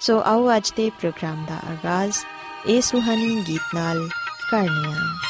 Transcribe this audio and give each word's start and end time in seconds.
ਸੋ 0.00 0.20
ਆਓ 0.20 0.56
ਅੱਜ 0.56 0.72
ਦੇ 0.76 0.90
ਪ੍ਰੋਗਰਾਮ 0.90 1.44
ਦਾ 1.44 1.54
ਆਗਾਜ਼ 1.70 2.16
ਇਸ 2.66 2.92
ਰੂਹਾਨੀ 2.94 3.42
ਗੀਤ 3.48 3.74
ਨਾਲ 3.74 4.08
ਕਰਨੀਆ 4.50 5.29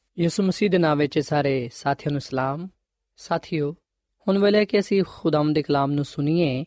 ਯਿਸੂ 0.19 0.43
ਮਸੀਹ 0.43 0.69
ਦੇ 0.69 0.77
ਨਾਮ 0.77 0.97
ਵਿੱਚ 0.97 1.19
ਸਾਰੇ 1.19 1.69
ਸਾਥੀਆਂ 1.73 2.11
ਨੂੰ 2.11 2.21
ਸਲਾਮ। 2.21 2.67
ਸਾਥੀਓ, 3.17 3.75
ਹੁਣ 4.27 4.37
ਵੇਲੇ 4.37 4.65
ਕਿ 4.65 4.79
ਅਸੀਂ 4.79 5.03
ਖੁਦਾਮ 5.07 5.53
ਦੇ 5.53 5.61
ਕਲਾਮ 5.61 5.91
ਨੂੰ 5.91 6.05
ਸੁਣੀਏ, 6.05 6.65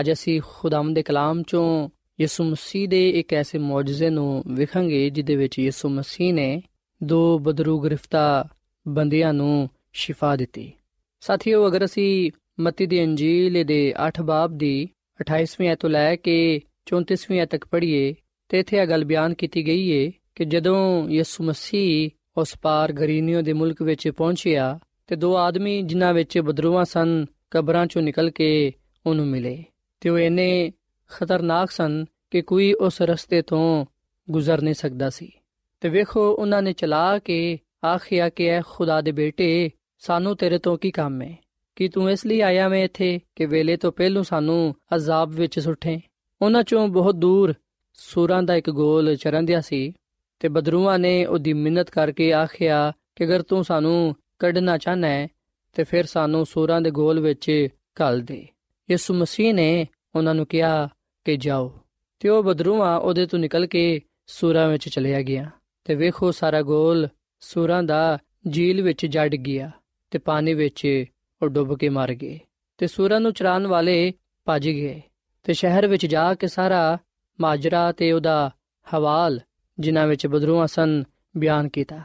ਅੱਜ 0.00 0.12
ਅਸੀਂ 0.12 0.40
ਖੁਦਾਮ 0.46 0.94
ਦੇ 0.94 1.02
ਕਲਾਮ 1.02 1.42
ਚੋਂ 1.42 1.88
ਯਿਸੂ 2.20 2.44
ਮਸੀਹ 2.44 2.88
ਦੇ 2.88 3.10
ਇੱਕ 3.10 3.34
ਐਸੇ 3.34 3.58
ਮੌਜੂਜ਼ੇ 3.58 4.10
ਨੂੰ 4.10 4.44
ਵਿਖਾਂਗੇ 4.46 5.10
ਜਿਦੇ 5.10 5.36
ਵਿੱਚ 5.36 5.58
ਯਿਸੂ 5.58 5.88
ਮਸੀਹ 5.88 6.34
ਨੇ 6.34 6.62
ਦੋ 7.02 7.38
ਬਦਰੂ 7.38 7.80
ਗ੍ਰਿਫਤਾ 7.80 8.48
ਬੰਦਿਆਂ 8.88 9.32
ਨੂੰ 9.32 9.70
ਸ਼ਿਫਾ 9.92 10.36
ਦਿੱਤੀ। 10.36 10.72
ਸਾਥੀਓ, 11.20 11.66
ਅਗਰ 11.66 11.84
ਅਸੀਂ 11.84 12.30
ਮਤੀ 12.60 12.86
ਦੀ 12.86 13.04
ਅੰਜੀਲ 13.04 13.64
ਦੇ 13.64 13.94
8 14.08 14.22
ਬਾਬ 14.22 14.58
ਦੀ 14.58 14.88
28ਵੀਂ 15.20 15.68
ਐਤ 15.68 15.80
ਤੋਂ 15.80 15.90
ਲੈ 15.90 16.16
ਕੇ 16.16 16.60
34ਵੀਂ 16.86 17.40
ਐਤ 17.40 17.48
ਤੱਕ 17.48 17.64
ਪੜ੍ਹੀਏ, 17.66 18.14
ਤੇ 18.48 18.58
ਇੱਥੇ 18.58 18.76
ਇਹ 18.76 18.86
ਗੱਲ 18.86 19.04
ਬਿਆਨ 19.04 19.34
ਕੀਤੀ 19.34 19.66
ਗਈ 19.66 19.88
ਏ 19.88 20.12
ਕਿ 20.34 20.44
ਜਦੋਂ 20.44 21.08
ਯਿਸੂ 21.08 21.44
ਮਸੀਹ 21.44 22.10
ਉਸ 22.36 22.54
ਪਾਰ 22.62 22.92
ਗਰੀਨੀਓ 22.92 23.42
ਦੇ 23.42 23.52
ਮੁਲਕ 23.52 23.82
ਵਿੱਚ 23.82 24.08
ਪਹੁੰਚਿਆ 24.08 24.78
ਤੇ 25.06 25.16
ਦੋ 25.16 25.36
ਆਦਮੀ 25.36 25.82
ਜਿਨ੍ਹਾਂ 25.82 26.14
ਵਿੱਚ 26.14 26.38
ਬਦਰੂਆਂ 26.38 26.84
ਸਨ, 26.84 27.26
ਕਬਰਾਂ 27.50 27.86
ਚੋਂ 27.86 28.02
ਨਿਕਲ 28.02 28.30
ਕੇ 28.30 28.72
ਉਹਨੂੰ 29.06 29.26
ਮਿਲੇ। 29.26 29.64
ਤੇ 30.00 30.08
ਉਹ 30.08 30.18
ਇੰਨੇ 30.18 30.72
ਖਤਰਨਾਕ 31.08 31.70
ਸਨ 31.70 32.04
ਕਿ 32.30 32.42
ਕੋਈ 32.42 32.72
ਉਸ 32.72 33.02
ਰਸਤੇ 33.02 33.42
ਤੋਂ 33.42 33.86
ਗੁਜ਼ਰ 34.30 34.62
ਨਹੀਂ 34.62 34.74
ਸਕਦਾ 34.74 35.10
ਸੀ। 35.10 35.32
ਤੇ 35.80 35.88
ਵੇਖੋ, 35.88 36.32
ਉਹਨਾਂ 36.34 36.62
ਨੇ 36.62 36.72
ਚਲਾ 36.72 37.18
ਕੇ 37.18 37.58
ਆਖਿਆ 37.86 38.28
ਕਿ, 38.28 38.46
ਐ 38.46 38.60
ਖੁਦਾ 38.66 39.00
ਦੇ 39.00 39.12
ਬੇਟੇ, 39.12 39.70
ਸਾਨੂੰ 39.98 40.36
ਤੇਰੇ 40.36 40.58
ਤੋਂ 40.58 40.78
ਕੀ 40.78 40.90
ਕੰਮ 40.90 41.22
ਹੈ 41.22 41.36
ਕਿ 41.76 41.88
ਤੂੰ 41.88 42.10
ਇਸ 42.10 42.26
ਲਈ 42.26 42.40
ਆਇਆ 42.40 42.68
ਮੈਂ 42.68 42.84
ਇੱਥੇ 42.84 43.20
ਕਿ 43.36 43.46
ਵੇਲੇ 43.46 43.76
ਤੋਂ 43.76 43.92
ਪਹਿਲੂ 43.92 44.22
ਸਾਨੂੰ 44.22 44.74
ਅਜ਼ਾਬ 44.94 45.30
ਵਿੱਚ 45.30 45.60
ਸੁੱਟੇ? 45.60 46.00
ਉਹਨਾਂ 46.42 46.62
ਚੋਂ 46.62 46.88
ਬਹੁਤ 46.88 47.14
ਦੂਰ 47.14 47.54
ਸੂਰਾਂ 47.94 48.42
ਦਾ 48.42 48.54
ਇੱਕ 48.54 48.70
ਗੋਲ 48.70 49.16
ਚਰੰਦਿਆ 49.16 49.60
ਸੀ। 49.60 49.92
ਤੇ 50.38 50.48
ਬਦਰੂਆਂ 50.48 50.98
ਨੇ 50.98 51.26
ਉਹਦੀ 51.26 51.52
ਮਿੰਨਤ 51.52 51.90
ਕਰਕੇ 51.90 52.32
ਆਖਿਆ 52.32 52.92
ਕਿ 53.16 53.24
ਅਗਰ 53.24 53.42
ਤੂੰ 53.42 53.64
ਸਾਨੂੰ 53.64 54.16
ਕੱਢਣਾ 54.38 54.78
ਚਾਹਨਾ 54.78 55.08
ਹੈ, 55.08 55.28
ਤੇ 55.72 55.84
ਫਿਰ 55.84 56.06
ਸਾਨੂੰ 56.06 56.46
ਸੂਰਾਂ 56.46 56.80
ਦੇ 56.80 56.90
ਗੋਲ 56.90 57.20
ਵਿੱਚ 57.20 57.68
ਘੱਲ 58.00 58.20
ਦੇ। 58.20 58.46
ਯਿਸੂ 58.90 59.14
ਮਸੀਹ 59.14 59.54
ਨੇ 59.54 59.86
ਉਹਨਾਂ 60.14 60.34
ਨੂੰ 60.34 60.46
ਕਿਹਾ 60.46 60.88
ਕਿ 61.24 61.36
ਜਾਓ। 61.36 61.78
ਤੇ 62.20 62.28
ਉਹ 62.28 62.42
ਬਦਰੂਆਂ 62.42 62.98
ਉਹਦੇ 62.98 63.26
ਤੋਂ 63.26 63.38
ਨਿਕਲ 63.38 63.66
ਕੇ 63.66 64.00
ਸੂਰਾਂ 64.26 64.68
ਵਿੱਚ 64.68 64.88
ਚਲਿਆ 64.88 65.22
ਗਿਆ 65.22 65.50
ਤੇ 65.84 65.94
ਵੇਖੋ 65.94 66.32
ਸਾਰਾ 66.32 66.62
ਗੋਲ 66.62 67.08
ਸੂਰਾਂ 67.40 67.82
ਦਾ 67.82 68.18
ਝੀਲ 68.52 68.82
ਵਿੱਚ 68.82 69.06
ਜੜ 69.06 69.34
ਗਿਆ 69.34 69.70
ਤੇ 70.10 70.18
ਪਾਣੀ 70.18 70.54
ਵਿੱਚ 70.54 71.04
ਉਹ 71.42 71.48
ਡੁੱਬ 71.48 71.78
ਕੇ 71.78 71.88
ਮਰ 71.88 72.14
ਗਏ 72.14 72.40
ਤੇ 72.78 72.86
ਸੂਰਾਂ 72.86 73.20
ਨੂੰ 73.20 73.32
ਚਰਾਨ 73.32 73.66
ਵਾਲੇ 73.66 74.12
ਭੱਜ 74.44 74.68
ਗਏ 74.68 75.02
ਤੇ 75.44 75.52
ਸ਼ਹਿਰ 75.52 75.86
ਵਿੱਚ 75.86 76.06
ਜਾ 76.06 76.34
ਕੇ 76.34 76.46
ਸਾਰਾ 76.46 76.98
ਮਾਜਰਾ 77.40 77.92
ਤੇ 77.92 78.12
ਉਹਦਾ 78.12 78.50
ਹਵਾਲ 78.94 79.40
ਜਿਨ੍ਹਾਂ 79.78 80.06
ਵਿੱਚ 80.06 80.26
ਬਦਰੂਆਂ 80.26 80.66
ਸਨ, 80.66 81.04
ਬਿਆਨ 81.36 81.68
ਕੀਤਾ। 81.68 82.00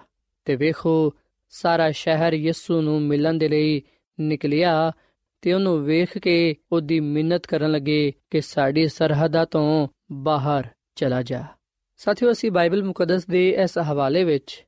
ਤੇ 0.46 0.56
ਵੇਖੋ, 0.56 1.14
ਸਾਰਾ 1.50 1.92
ਸ਼ਹਿਰ 1.92 2.34
ਯਿਸੂ 2.34 2.82
ਨੂੰ 2.82 3.02
ਮਿਲਣ 3.02 3.34
ਦੇ 3.34 3.50
ਲਈ 3.50 3.82
ਨਿਕਲਿਆ 4.20 4.92
ਤੇ 5.42 5.54
ਉਹਨੂੰ 5.54 5.86
ਵੇਖ 5.86 6.18
ਕੇ 6.18 6.56
ਉਹਦੀ 6.72 7.00
ਮਿੰਨਤ 7.00 7.48
ਕਰਨ 7.48 7.72
ਲੱਗੇ 7.72 8.14
ਕਿ 8.30 8.42
ਸਾਡੀ 8.42 8.88
ਸਰਹੱਦਾਂ 8.88 9.46
ਤੋਂ 9.46 9.88
ਬਾਹਰ 10.12 10.68
ਚਲਾ 10.96 11.22
ਜਾ। 11.22 11.44
ਸਾਥੀਓ, 11.98 12.32
ਅਸੀਂ 12.32 12.52
ਬਾਈਬਲ 12.52 12.84
ਮੁਕੱਦਸ 12.84 13.26
ਦੇ 13.26 13.50
ਇਸ 13.50 13.78
ਹਵਾਲੇ 13.78 14.24
ਵਿੱਚ 14.24 14.66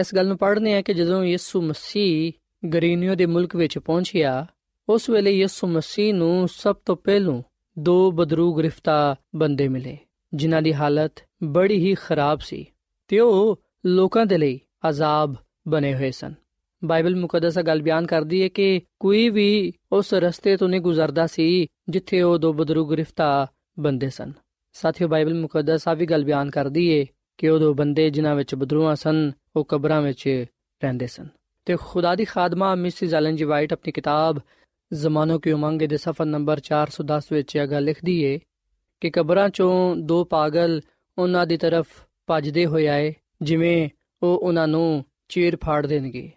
ਇਸ 0.00 0.14
ਗੱਲ 0.14 0.26
ਨੂੰ 0.26 0.38
ਪੜ੍ਹਨੇ 0.38 0.74
ਆ 0.74 0.82
ਕਿ 0.82 0.94
ਜਦੋਂ 0.94 1.24
ਯਿਸੂ 1.24 1.62
ਮਸੀਹ 1.62 2.32
ਗਰੀਨੀਓ 2.68 3.14
ਦੇ 3.14 3.26
ਮੁਲਕ 3.26 3.56
ਵਿੱਚ 3.56 3.78
ਪਹੁੰਚਿਆ, 3.78 4.46
ਉਸ 4.88 5.10
ਵੇਲੇ 5.10 5.30
ਯਿਸੂ 5.30 5.66
ਮਸੀਹ 5.66 6.14
ਨੂੰ 6.14 6.48
ਸਭ 6.48 6.76
ਤੋਂ 6.76 6.96
ਪਹਿਲੋਂ 6.96 7.42
ਦੋ 7.78 8.12
ਬਦਰੂ 8.12 8.54
ਗ੍ਰਿਫਤਾ 8.54 9.16
ਬੰਦੇ 9.36 9.68
ਮਿਲੇ। 9.68 9.98
ਜਿਨ੍ਹਾਂ 10.36 10.62
ਦੀ 10.62 10.74
ਹਾਲਤ 10.74 11.12
ਬੜੀ 11.44 11.78
ਹੀ 11.78 11.94
ਖਰਾਬ 11.94 12.38
ਸੀ 12.40 12.66
ਤੇ 13.08 13.20
ਉਹ 13.20 13.60
ਲੋਕਾਂ 13.86 14.26
ਦੇ 14.26 14.38
ਲਈ 14.38 14.60
ਅਜ਼ਾਬ 14.88 15.34
ਬਣੇ 15.68 15.94
ਹੋਏ 15.94 16.10
ਸਨ। 16.10 16.34
ਬਾਈਬਲ 16.84 17.16
ਮੁਕੱਦਸ 17.16 17.58
ਗੱਲ 17.58 17.82
ਬਿਆਨ 17.82 18.06
ਕਰਦੀ 18.06 18.42
ਹੈ 18.42 18.48
ਕਿ 18.48 18.80
ਕੋਈ 19.00 19.28
ਵੀ 19.28 19.72
ਉਸ 19.92 20.14
ਰਸਤੇ 20.14 20.56
ਤੋਂ 20.56 20.68
ਨਹੀਂ 20.68 20.80
ਗੁਜ਼ਰਦਾ 20.80 21.26
ਸੀ 21.26 21.66
ਜਿੱਥੇ 21.88 22.22
ਉਹ 22.22 22.38
ਦੋ 22.38 22.52
ਬਦਰੂ 22.52 22.86
ਗ੍ਰਿਫਤਾ 22.86 23.46
ਬੰਦੇ 23.78 24.10
ਸਨ। 24.10 24.32
ਸਾਥੀਓ, 24.72 25.08
ਬਾਈਬਲ 25.08 25.34
ਮੁਕੱਦਸ 25.34 25.88
ਆ 25.88 25.94
ਵੀ 25.94 26.06
ਗੱਲ 26.06 26.24
ਬਿਆਨ 26.24 26.50
ਕਰਦੀ 26.50 27.00
ਹੈ 27.00 27.06
ਕਿ 27.38 27.48
ਉਹ 27.48 27.58
ਦੋ 27.58 27.74
ਬੰਦੇ 27.74 28.10
ਜਿਨ੍ਹਾਂ 28.10 28.34
ਵਿੱਚ 28.34 28.54
ਬਦਰੂਆਂ 28.54 28.96
ਸਨ, 28.96 29.32
ਉਹ 29.56 29.64
ਕਬਰਾਂ 29.64 30.02
ਵਿੱਚ 30.02 30.44
ਰਹਿੰਦੇ 30.84 31.06
ਸਨ। 31.06 31.28
ਤੇ 31.64 31.76
ਖੁਦਾ 31.76 32.14
ਦੀ 32.14 32.24
ਖਾਦਮਾ 32.24 32.74
ਮਿਸਿਸ 32.74 33.14
ਐਲਨ 33.14 33.36
ਜੀ 33.36 33.44
ਵਾਈਟ 33.44 33.72
ਆਪਣੀ 33.72 33.92
ਕਿਤਾਬ 33.92 34.38
ਜ਼ਮਾਨੋ 34.92 35.38
ਕੀ 35.38 35.50
ਉਮੰਗ 35.50 35.82
ਦੇ 35.82 35.96
ਸਫਾ 35.96 36.24
ਨੰਬਰ 36.24 36.60
410 36.60 37.32
ਵਿੱਚ 37.32 37.56
ਇਹ 37.56 37.66
ਗੱਲ 37.66 37.84
ਲਿਖਦੀ 37.84 38.22
ਏ 38.22 38.40
ਕਿ 39.00 39.10
ਕਬਰਾਂ 39.10 39.48
ਚੋਂ 39.48 39.96
ਦੋ 39.96 40.24
ਪਾਗਲ 40.24 40.80
ਉਹਨਾਂ 41.18 41.46
ਦੀ 41.46 41.56
ਤਰਫ 41.56 41.86
ਭੱਜਦੇ 42.26 42.66
ਹੋਏ 42.66 42.86
ਆਏ, 42.86 43.14
ਜਿਵੇਂ 43.42 43.88
ਉਹ 44.22 44.38
ਉਹਨਾਂ 44.38 44.68
ਨੂੰ 44.68 45.04
ਚੀਰ 45.28 45.56
ਫਾੜ 45.64 45.86
ਦੇਣਗੇ। 45.86 46.30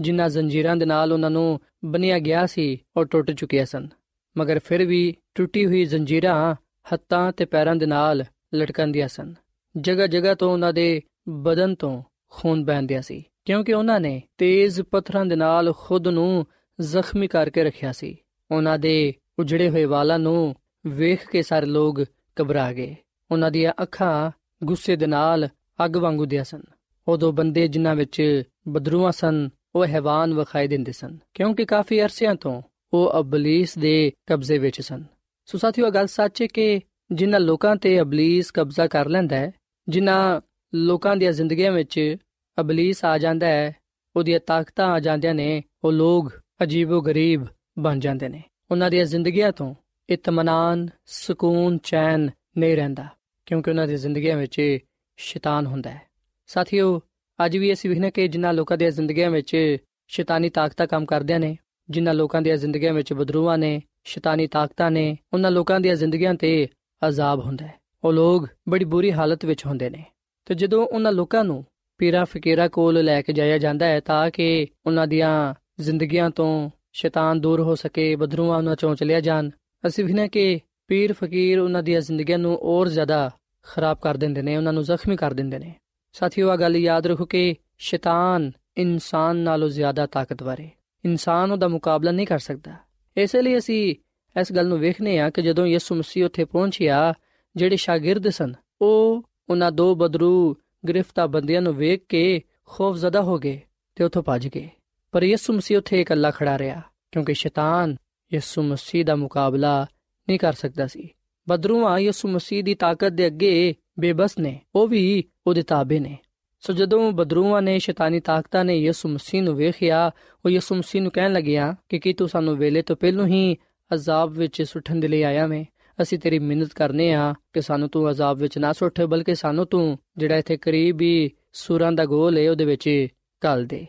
ਜਿਨ੍ਹਾਂ 0.00 0.28
ਜ਼ੰਜੀਰਾਂ 0.28 0.76
ਦੇ 0.76 0.84
ਨਾਲ 0.84 1.12
ਉਹਨਾਂ 1.12 1.30
ਨੂੰ 1.30 1.60
ਬੰਨਿਆ 1.84 2.18
ਗਿਆ 2.18 2.46
ਸੀ, 2.46 2.78
ਉਹ 2.96 3.04
ਟੁੱਟ 3.04 3.30
ਚੁੱਕੀਆਂ 3.30 3.66
ਸਨ। 3.66 3.88
ਮਗਰ 4.36 4.58
ਫਿਰ 4.58 4.84
ਵੀ 4.84 5.16
ਟੁੱਟੀ 5.34 5.66
ਹੋਈ 5.66 5.84
ਜ਼ੰਜੀਰਾਂ 5.84 6.54
ਹੱਥਾਂ 6.92 7.32
ਤੇ 7.32 7.44
ਪੈਰਾਂ 7.44 7.76
ਦੇ 7.76 7.86
ਨਾਲ 7.86 8.24
ਲਟਕੰਦੀਆਂ 8.54 9.08
ਸਨ। 9.08 9.34
ਜਗ੍ਹਾ 9.76 10.06
ਜਗ੍ਹਾ 10.06 10.34
ਤੋਂ 10.34 10.52
ਉਹਨਾਂ 10.52 10.72
ਦੇ 10.72 11.02
ਬਦਨ 11.28 11.74
ਤੋਂ 11.74 12.02
ਖੂਨ 12.30 12.64
ਵਹਿੰਦਿਆ 12.64 13.00
ਸੀ, 13.00 13.24
ਕਿਉਂਕਿ 13.44 13.72
ਉਹਨਾਂ 13.72 14.00
ਨੇ 14.00 14.22
ਤੇਜ਼ 14.38 14.80
ਪੱਥਰਾਂ 14.82 15.26
ਦੇ 15.26 15.36
ਨਾਲ 15.36 15.72
ਖੁਦ 15.76 16.08
ਨੂੰ 16.08 16.46
ਜ਼ਖਮੀ 16.80 17.26
ਕਰਕੇ 17.26 17.64
ਰੱਖਿਆ 17.64 17.92
ਸੀ। 17.92 18.16
ਉਹਨਾਂ 18.50 18.78
ਦੇ 18.78 19.14
ਉਜੜੇ 19.38 19.68
ਹੋਏ 19.70 19.84
ਵਾਲਾਂ 19.84 20.18
ਨੂੰ 20.18 20.54
ਵੇਖ 20.86 21.28
ਕੇ 21.30 21.42
ਸਾਰੇ 21.42 21.66
ਲੋਕ 21.66 22.04
ਘਬਰਾ 22.36 22.72
ਗਏ। 22.72 22.94
ਉਹਨਾਂ 23.30 23.50
ਦੀਆਂ 23.50 23.72
ਅੱਖਾਂ 23.82 24.30
ਗੁੱਸੇ 24.64 24.96
ਦੇ 24.96 25.06
ਨਾਲ 25.06 25.48
ਅੱਗ 25.84 25.96
ਵਾਂਗੂ 25.96 26.26
ਦਿਆ 26.26 26.42
ਸਨ। 26.42 26.62
ਉਹ 27.08 27.16
ਦੋ 27.16 27.32
ਬੰਦੇ 27.32 27.68
ਜਿਨ੍ਹਾਂ 27.68 27.94
ਵਿੱਚ 27.94 28.42
ਬਦਰੂਆਂ 28.68 29.12
ਸਨ, 29.12 29.48
ਉਹ 29.74 29.86
ਹੈਵਾਨ 29.86 30.34
ਵਿਖਾਈ 30.34 30.68
ਦਿੰਦੇ 30.68 30.92
ਸਨ, 30.92 31.18
ਕਿਉਂਕਿ 31.34 31.64
ਕਾਫੀ 31.64 32.02
ਅਰਸਿਆਂ 32.02 32.34
ਤੋਂ 32.34 32.62
ਉਹ 32.92 33.12
ਅਬਲੀਸ 33.20 33.78
ਦੇ 33.78 34.12
ਕਬਜ਼ੇ 34.26 34.58
ਵਿੱਚ 34.58 34.80
ਸਨ। 34.80 35.04
ਸੋ 35.46 35.58
ਸਾਥੀਓ 35.58 35.90
ਗੱਲ 35.90 36.06
ਸੱਚ 36.06 36.42
ਹੈ 36.42 36.46
ਕਿ 36.46 36.80
ਜਿਨ੍ਹਾਂ 37.12 37.40
ਲੋਕਾਂ 37.40 37.76
ਤੇ 37.76 38.00
ਅਬਲੀਸ 38.00 38.50
ਕਬਜ਼ਾ 38.50 38.86
ਕਰ 38.86 39.08
ਲੈਂਦਾ 39.08 39.36
ਹੈ, 39.36 39.52
ਜਿਨ੍ਹਾਂ 39.88 40.40
ਲੋਕਾਂ 40.74 41.16
ਦੀਆਂ 41.16 41.32
ਜ਼ਿੰਦਗੀਆਂ 41.32 41.72
ਵਿੱਚ 41.72 42.16
ਅਬਲੀਸ 42.60 43.04
ਆ 43.04 43.18
ਜਾਂਦਾ 43.18 43.46
ਹੈ, 43.46 43.76
ਉਹਦੀਆਂ 44.16 44.40
ਤਾਕਤਾਂ 44.40 44.86
ਆ 44.86 45.00
ਜਾਂਦੀਆਂ 45.00 45.34
ਨੇ, 45.34 45.62
ਉਹ 45.84 45.92
ਲੋਕ 45.92 46.32
ਅਜੀਬੋ 46.62 47.00
ਗਰੀਬ 47.00 47.44
ਬਣ 47.78 47.98
ਜਾਂਦੇ 47.98 48.28
ਨੇ। 48.28 48.42
ਉਹਨਾਂ 48.70 48.90
ਦੀਆਂ 48.90 49.04
ਜ਼ਿੰਦਗੀਆਂ 49.04 49.52
ਤੋਂ 49.52 49.74
ਇਤਮਾਨਾਨ, 50.12 50.88
ਸਕੂਨ, 51.06 51.78
ਚੈਨ 51.82 52.30
ਨਹੀਂ 52.58 52.76
ਰਹਿੰਦਾ, 52.76 53.06
ਕਿਉਂਕਿ 53.46 53.70
ਉਹਨਾਂ 53.70 53.86
ਦੀ 53.86 53.96
ਜ਼ਿੰਦਗੀਆਂ 53.96 54.36
ਵਿੱਚ 54.36 54.78
ਸ਼ੈਤਾਨ 55.16 55.66
ਹੁੰਦਾ 55.66 55.90
ਹੈ। 55.90 56.02
ਸਾਥੀਓ, 56.46 57.00
ਅੱਜ 57.44 57.56
ਵੀ 57.56 57.72
ਅਸੀਂ 57.72 57.90
ਵਿਖਨੇ 57.90 58.10
ਕਿ 58.10 58.28
ਜਿਨ੍ਹਾਂ 58.28 58.52
ਲੋਕਾਂ 58.52 58.76
ਦੀਆਂ 58.76 58.90
ਜ਼ਿੰਦਗੀਆਂ 58.90 59.30
ਵਿੱਚ 59.30 59.76
ਸ਼ੈਤਾਨੀ 60.08 60.50
ਤਾਕਤਾਂ 60.50 60.86
ਕੰਮ 60.86 61.04
ਕਰਦਿਆਂ 61.04 61.40
ਨੇ, 61.40 61.56
ਜਿਨ੍ਹਾਂ 61.90 62.14
ਲੋਕਾਂ 62.14 62.42
ਦੀਆਂ 62.42 62.56
ਜ਼ਿੰਦਗੀਆਂ 62.56 62.94
ਵਿੱਚ 62.94 63.12
ਬਦਰੂਆਂ 63.12 63.58
ਨੇ, 63.58 63.82
ਸ਼ੈਤਾਨੀ 64.04 64.46
ਤਾਕਤਾਂ 64.46 64.90
ਨੇ, 64.90 65.18
ਉਹਨਾਂ 65.32 65.50
ਲੋਕਾਂ 65.50 65.80
ਦੀਆਂ 65.80 65.94
ਜ਼ਿੰਦਗੀਆਂ 65.94 66.34
ਤੇ 66.34 66.68
ਅਜ਼ਾਬ 67.08 67.40
ਹੁੰਦਾ 67.40 67.66
ਹੈ। 67.66 67.74
ਉਹ 68.04 68.12
ਲੋਕ 68.12 68.48
ਬੜੀ 68.68 68.84
ਬੁਰੀ 68.84 69.12
ਹਾਲਤ 69.12 69.44
ਵਿੱਚ 69.44 69.66
ਹੁੰਦੇ 69.66 69.90
ਨੇ। 69.90 70.04
ਤੇ 70.44 70.54
ਜਦੋਂ 70.54 70.86
ਉਹਨਾਂ 70.86 71.12
ਲੋਕਾਂ 71.12 71.44
ਨੂੰ 71.44 71.64
ਪੀਰਾ 71.98 72.24
ਫਕੀਰਾ 72.24 72.68
ਕੋਲ 72.68 73.04
ਲੈ 73.04 73.22
ਕੇ 73.22 73.32
ਜਾਇਆ 73.32 73.58
ਜਾਂਦਾ 73.58 73.86
ਹੈ 73.86 74.00
ਤਾਂ 74.00 74.30
ਕਿ 74.30 74.66
ਉਹਨਾਂ 74.86 75.06
ਦੀਆਂ 75.06 75.54
ਜ਼ਿੰਦਗੀਆਂ 75.80 76.30
ਤੋਂ 76.30 76.70
ਸ਼ੈਤਾਨ 76.92 77.40
ਦੂਰ 77.40 77.60
ਹੋ 77.60 77.74
ਸਕੇ, 77.74 78.16
ਬਦਰੂਆਂ 78.16 78.58
ਉਹਨਾਂ 78.58 78.76
ਚੋਂ 78.76 78.94
ਚਲਿਆ 78.94 79.20
ਜਾਣ 79.20 79.50
ਅਸੀਂ 79.86 80.04
ਵੀ 80.04 80.12
ਨਾ 80.12 80.26
ਕਿ 80.26 80.60
ਪੀਰ 80.88 81.12
ਫਕੀਰ 81.12 81.58
ਉਹਨਾਂ 81.58 81.82
ਦੀਆਂ 81.82 82.00
ਜ਼ਿੰਦਗੀਆਂ 82.00 82.38
ਨੂੰ 82.38 82.56
ਹੋਰ 82.56 82.88
ਜ਼ਿਆਦਾ 82.88 83.30
ਖਰਾਬ 83.62 83.98
ਕਰ 84.02 84.16
ਦਿੰਦੇ 84.16 84.42
ਨੇ, 84.42 84.56
ਉਹਨਾਂ 84.56 84.72
ਨੂੰ 84.72 84.82
ਜ਼ਖਮੀ 84.82 85.16
ਕਰ 85.16 85.34
ਦਿੰਦੇ 85.34 85.58
ਨੇ। 85.58 85.74
ਸਾਥੀਓ 86.12 86.50
ਆ 86.50 86.56
ਗੱਲ 86.56 86.76
ਯਾਦ 86.76 87.06
ਰੱਖੋ 87.06 87.24
ਕਿ 87.24 87.54
ਸ਼ੈਤਾਨ 87.78 88.52
ਇਨਸਾਨ 88.76 89.36
ਨਾਲੋਂ 89.36 89.68
ਜ਼ਿਆਦਾ 89.68 90.06
ਤਾਕਤਵਰ 90.06 90.60
ਹੈ 90.60 90.70
ਇਨਸਾਨ 91.04 91.52
ਉਹਦਾ 91.52 91.68
ਮੁਕਾਬਲਾ 91.68 92.10
ਨਹੀਂ 92.10 92.26
ਕਰ 92.26 92.38
ਸਕਦਾ। 92.38 92.74
ਇਸੇ 93.16 93.42
ਲਈ 93.42 93.58
ਅਸੀਂ 93.58 93.96
ਇਸ 94.40 94.52
ਗੱਲ 94.52 94.66
ਨੂੰ 94.66 94.78
ਵੇਖਨੇ 94.78 95.18
ਆ 95.18 95.30
ਕਿ 95.30 95.42
ਜਦੋਂ 95.42 95.66
ਯਿਸੂ 95.66 95.94
ਮਸੀਹ 95.94 96.24
ਉੱਥੇ 96.24 96.44
ਪਹੁੰਚਿਆ, 96.44 97.14
ਜਿਹੜੇ 97.56 97.76
ਸ਼ਾਗਿਰਦ 97.76 98.28
ਸਨ, 98.28 98.54
ਉਹ 98.82 99.22
ਉਹਨਾਂ 99.50 99.72
ਦੋ 99.72 99.94
ਬਦਰੂ 99.94 100.56
ਗ੍ਰਿਫਤਾ 100.88 101.26
ਬੰਦਿਆਂ 101.26 101.62
ਨੂੰ 101.62 101.74
ਵੇਖ 101.74 102.02
ਕੇ 102.08 102.42
ਖੌਫਜ਼ਦਾ 102.66 103.22
ਹੋ 103.22 103.38
ਗਏ 103.38 103.60
ਤੇ 103.94 104.04
ਉੱਥੋਂ 104.04 104.22
ਭੱਜ 104.22 104.48
ਗਏ। 104.48 104.68
ਪਰ 105.12 105.22
ਯਿਸੂ 105.22 105.52
ਮਸੀਹ 105.52 105.78
ਉੱਥੇ 105.78 106.00
ਇਕੱਲਾ 106.00 106.30
ਖੜਾ 106.30 106.58
ਰਿਹਾ 106.58 106.82
ਕਿਉਂਕਿ 107.12 107.34
ਸ਼ੈਤਾਨ 107.34 107.96
ਯਿਸੂ 108.34 108.62
ਮਸੀਹ 108.62 109.04
ਦਾ 109.04 109.16
ਮੁਕਾਬਲਾ 109.16 109.86
ਨਹੀਂ 110.28 110.38
ਕਰ 110.38 110.52
ਸਕਦਾ 110.52 110.86
ਸੀ। 110.86 111.08
ਬਦਰੂਆਂ 111.48 111.98
ਯਿਸੂ 111.98 112.28
ਮਸੀਹ 112.28 112.64
ਦੀ 112.64 112.74
ਤਾਕਤ 112.74 113.08
ਦੇ 113.08 113.26
ਅੱਗੇ 113.26 113.74
ਬੇਬਸ 113.98 114.38
ਨੇ, 114.38 114.60
ਉਹ 114.74 114.88
ਵੀ 114.88 115.24
ਉਹਦੇ 115.46 115.62
ਤਾਬੇ 115.62 116.00
ਨੇ। 116.00 116.18
ਸੋ 116.60 116.72
ਜਦੋਂ 116.72 117.12
ਬਦਰੂਆਂ 117.12 117.62
ਨੇ 117.62 117.78
ਸ਼ੈਤਾਨੀ 117.78 118.20
ਤਾਕਤਾਂ 118.20 118.64
ਨੇ 118.64 118.74
ਯਿਸੂ 118.74 119.08
ਮਸੀਹ 119.08 119.42
ਨੂੰ 119.42 119.56
ਵੇਖਿਆ, 119.56 120.10
ਉਹ 120.44 120.50
ਯਿਸੂ 120.50 120.74
ਮਸੀਹ 120.74 121.02
ਨੂੰ 121.02 121.12
ਕਹਿਣ 121.12 121.32
ਲੱਗਿਆ 121.32 121.76
ਕਿ 121.88 121.98
ਕੀ 121.98 122.12
ਤੂੰ 122.12 122.28
ਸਾਨੂੰ 122.28 122.56
ਵੇਲੇ 122.56 122.82
ਤੋਂ 122.82 122.96
ਪਹਿਲਾਂ 122.96 123.26
ਹੀ 123.26 123.56
ਅਜ਼ਾਬ 123.94 124.30
ਵਿੱਚ 124.30 124.62
ਸੁੱਟਣ 124.62 124.96
ਦੇ 124.96 125.08
ਲਈ 125.08 125.22
ਆਇਆ 125.22 125.46
ਮੈਂ 125.46 125.64
ਅਸੀਂ 126.02 126.18
ਤੇਰੀ 126.18 126.38
ਮਿਹਨਤ 126.38 126.72
ਕਰਨੇ 126.72 127.12
ਆ 127.12 127.34
ਕਿ 127.52 127.62
ਸਾਨੂੰ 127.62 127.88
ਤੂੰ 127.88 128.10
ਅਜ਼ਾਬ 128.10 128.36
ਵਿੱਚ 128.36 128.58
ਨਾ 128.58 128.72
ਸੁੱਟ, 128.72 129.00
ਬਲਕਿ 129.00 129.34
ਸਾਨੂੰ 129.34 129.66
ਤੂੰ 129.66 129.98
ਜਿਹੜਾ 130.16 130.36
ਇੱਥੇ 130.36 130.56
ਕਰੀਬ 130.56 131.00
ਹੀ 131.00 131.30
ਸੂਰਾਂ 131.52 131.92
ਦਾ 131.92 132.04
ਗੋਲ 132.04 132.38
ਹੈ 132.38 132.50
ਉਹਦੇ 132.50 132.64
ਵਿੱਚ 132.64 133.06
ਘੱਲ 133.44 133.66
ਦੇ। 133.66 133.86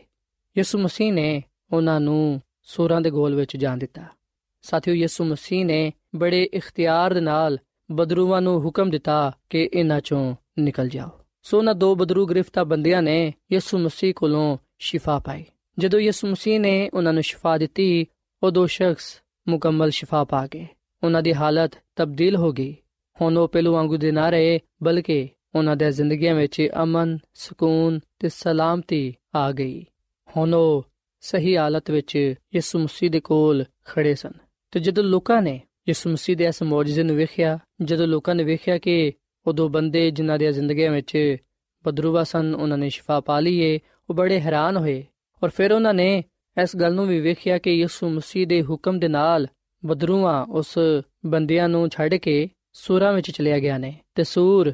ਯਿਸੂ 0.58 0.78
ਮਸੀਹ 0.78 1.12
ਨੇ 1.12 1.42
ਉਹਨਾਂ 1.72 2.00
ਨੂੰ 2.00 2.42
ਸੂਰਾਂ 2.62 3.00
ਦੇ 3.00 3.10
ਗੋਲ 3.10 3.34
ਵਿੱਚ 3.34 3.56
ਜਾਣ 3.56 3.76
ਦਿੱਤਾ। 3.76 4.02
ਸਾਥੀਓ, 4.64 4.94
ਯਿਸੂ 4.94 5.24
ਮਸੀਹ 5.24 5.66
ਨੇ 5.66 5.92
ਬੜੇ 6.16 6.48
ਇਖਤਿਆਰ 6.54 7.14
ਦੇ 7.14 7.20
ਨਾਲ 7.20 7.58
ਬਦਰੂਆਂ 7.92 8.42
ਨੂੰ 8.42 8.64
ਹੁਕਮ 8.64 8.90
ਦਿੱਤਾ 8.90 9.32
ਕਿ 9.50 9.70
ਇਹਨਾਂ 9.74 10.00
ਚੋਂ 10.00 10.36
ਨਿਕਲ 10.58 10.88
ਜਾਓ। 10.88 11.08
ਸੋ 11.42 11.62
ਨਾ 11.62 11.72
ਦੋ 11.72 11.96
ਬਦਰੂ 11.96 12.26
ਗ੍ਰਿਫਤਾ 12.26 12.64
ਬੰਦਿਆਂ 12.64 13.02
ਨੇ 13.02 13.34
ਯਿਸੂ 13.52 13.78
ਮਸੀਹ 13.78 14.14
ਕੋਲੋਂ 14.14 14.58
ਸ਼ਿਫਾ 14.78 15.18
ਪਾਈ। 15.18 15.44
ਜਦੋਂ 15.78 16.00
ਯਿਸੂ 16.00 16.28
ਮਸੀਹ 16.28 16.60
ਨੇ 16.60 16.90
ਉਹਨਾਂ 16.94 17.12
ਨੂੰ 17.12 17.22
ਸ਼ਿਫਾ 17.22 17.58
ਦਿੱਤੀ 17.58 18.06
ਉਹ 18.42 18.50
ਦੋ 18.50 18.66
ਸ਼ਖਸ 18.66 19.22
ਮੁਕੰਮਲ 19.48 19.90
ਸ਼ਿਫਾ 19.90 20.24
ਪਾ 20.24 20.46
ਗਏ। 20.46 20.66
ਉਹਨਾਂ 21.02 21.22
ਦੀ 21.22 21.34
ਹਾਲਤ 21.34 21.70
ਤਬਦੀਲ 21.96 22.36
ਹੋ 22.36 22.52
ਗਈ। 22.52 22.76
ਹੁਣ 23.20 23.36
ਉਹ 23.36 23.48
ਪਹਿਲੂ 23.48 23.72
ਵਾਂਗੂ 23.72 23.96
ਦੇ 23.96 24.10
ਨਾ 24.10 24.30
ਰਹੇ, 24.30 24.60
ਬਲਕਿ 24.82 25.28
ਉਹਨਾਂ 25.54 25.76
ਦੇ 25.76 25.90
ਜ਼ਿੰਦਗੀਆਂ 25.90 26.34
ਵਿੱਚ 26.34 26.68
ਅਮਨ, 26.82 27.18
ਸਕੂਨ 27.34 28.00
ਤੇ 28.18 28.28
ਸਲਾਮਤੀ 28.28 29.14
ਆ 29.34 29.52
ਗਈ। 29.52 29.86
ਹੁਣ 30.36 30.54
ਉਹ 30.54 30.84
ਸਹੀ 31.20 31.56
ਹਾਲਤ 31.56 31.90
ਵਿੱਚ 31.90 32.34
ਯਿਸੂ 32.54 32.78
ਮਸੀਹ 32.78 33.10
ਦੇ 33.10 33.20
ਕੋਲ 33.20 33.64
ਖੜੇ 33.84 34.14
ਸਨ। 34.14 34.32
ਤੇ 34.74 34.80
ਜਦੋਂ 34.80 35.04
ਲੋਕਾਂ 35.04 35.42
ਨੇ 35.42 35.60
ਯਿਸੂ 35.88 36.10
ਮਸੀਹ 36.10 36.36
ਦੇ 36.36 36.44
ਇਸ 36.44 36.62
ਮੌਜੂਜ਼ੇ 36.62 37.02
ਨੂੰ 37.02 37.16
ਵੇਖਿਆ, 37.16 37.58
ਜਦੋਂ 37.82 38.06
ਲੋਕਾਂ 38.06 38.34
ਨੇ 38.34 38.44
ਵੇਖਿਆ 38.44 38.78
ਕਿ 38.78 39.12
ਉਹ 39.46 39.52
ਦੋ 39.52 39.68
ਬੰਦੇ 39.68 40.10
ਜਿਨ੍ਹਾਂ 40.10 40.38
ਦੀਆਂ 40.38 40.52
ਜ਼ਿੰਦਗੀਆਂ 40.52 40.92
ਵਿੱਚ 40.92 41.36
ਬਦਰੂਵਾ 41.86 42.24
ਸਨ, 42.24 42.54
ਉਹਨਾਂ 42.54 42.78
ਨੇ 42.78 42.88
ਸ਼ਿਫਾ 42.88 43.20
ਪਾ 43.20 43.40
ਲਈਏ 43.40 43.80
ਉਹ 44.10 44.14
ਬੜੇ 44.14 44.40
ਹੈਰਾਨ 44.40 44.76
ਹੋਏ। 44.76 45.04
ਔਰ 45.44 45.48
ਫਿਰ 45.48 45.72
ਉਹਨਾਂ 45.72 45.94
ਨੇ 45.94 46.24
ਇਸ 46.62 46.76
ਗੱਲ 46.76 46.94
ਨੂੰ 46.94 47.06
ਵੀ 47.06 47.20
ਵੇਖਿਆ 47.20 47.58
ਕਿ 47.58 47.72
ਯਿਸੂ 47.72 48.08
ਮਸੀਹ 48.08 48.46
ਦੇ 48.46 48.62
ਹੁਕਮ 48.62 48.98
ਦੇ 48.98 49.08
ਨਾਲ 49.08 49.46
ਬਦਰੂਆ 49.86 50.46
ਉਸ 50.50 50.78
ਬੰਦਿਆਂ 51.26 51.68
ਨੂੰ 51.68 51.88
ਛੱਡ 51.88 52.14
ਕੇ 52.14 52.48
ਸੂਰਾਂ 52.72 53.12
ਵਿੱਚ 53.12 53.30
ਚਲਿਆ 53.30 53.58
ਗਿਆ 53.58 53.78
ਨੇ 53.78 53.94
ਤੇ 54.14 54.24
ਸੂਰ 54.24 54.72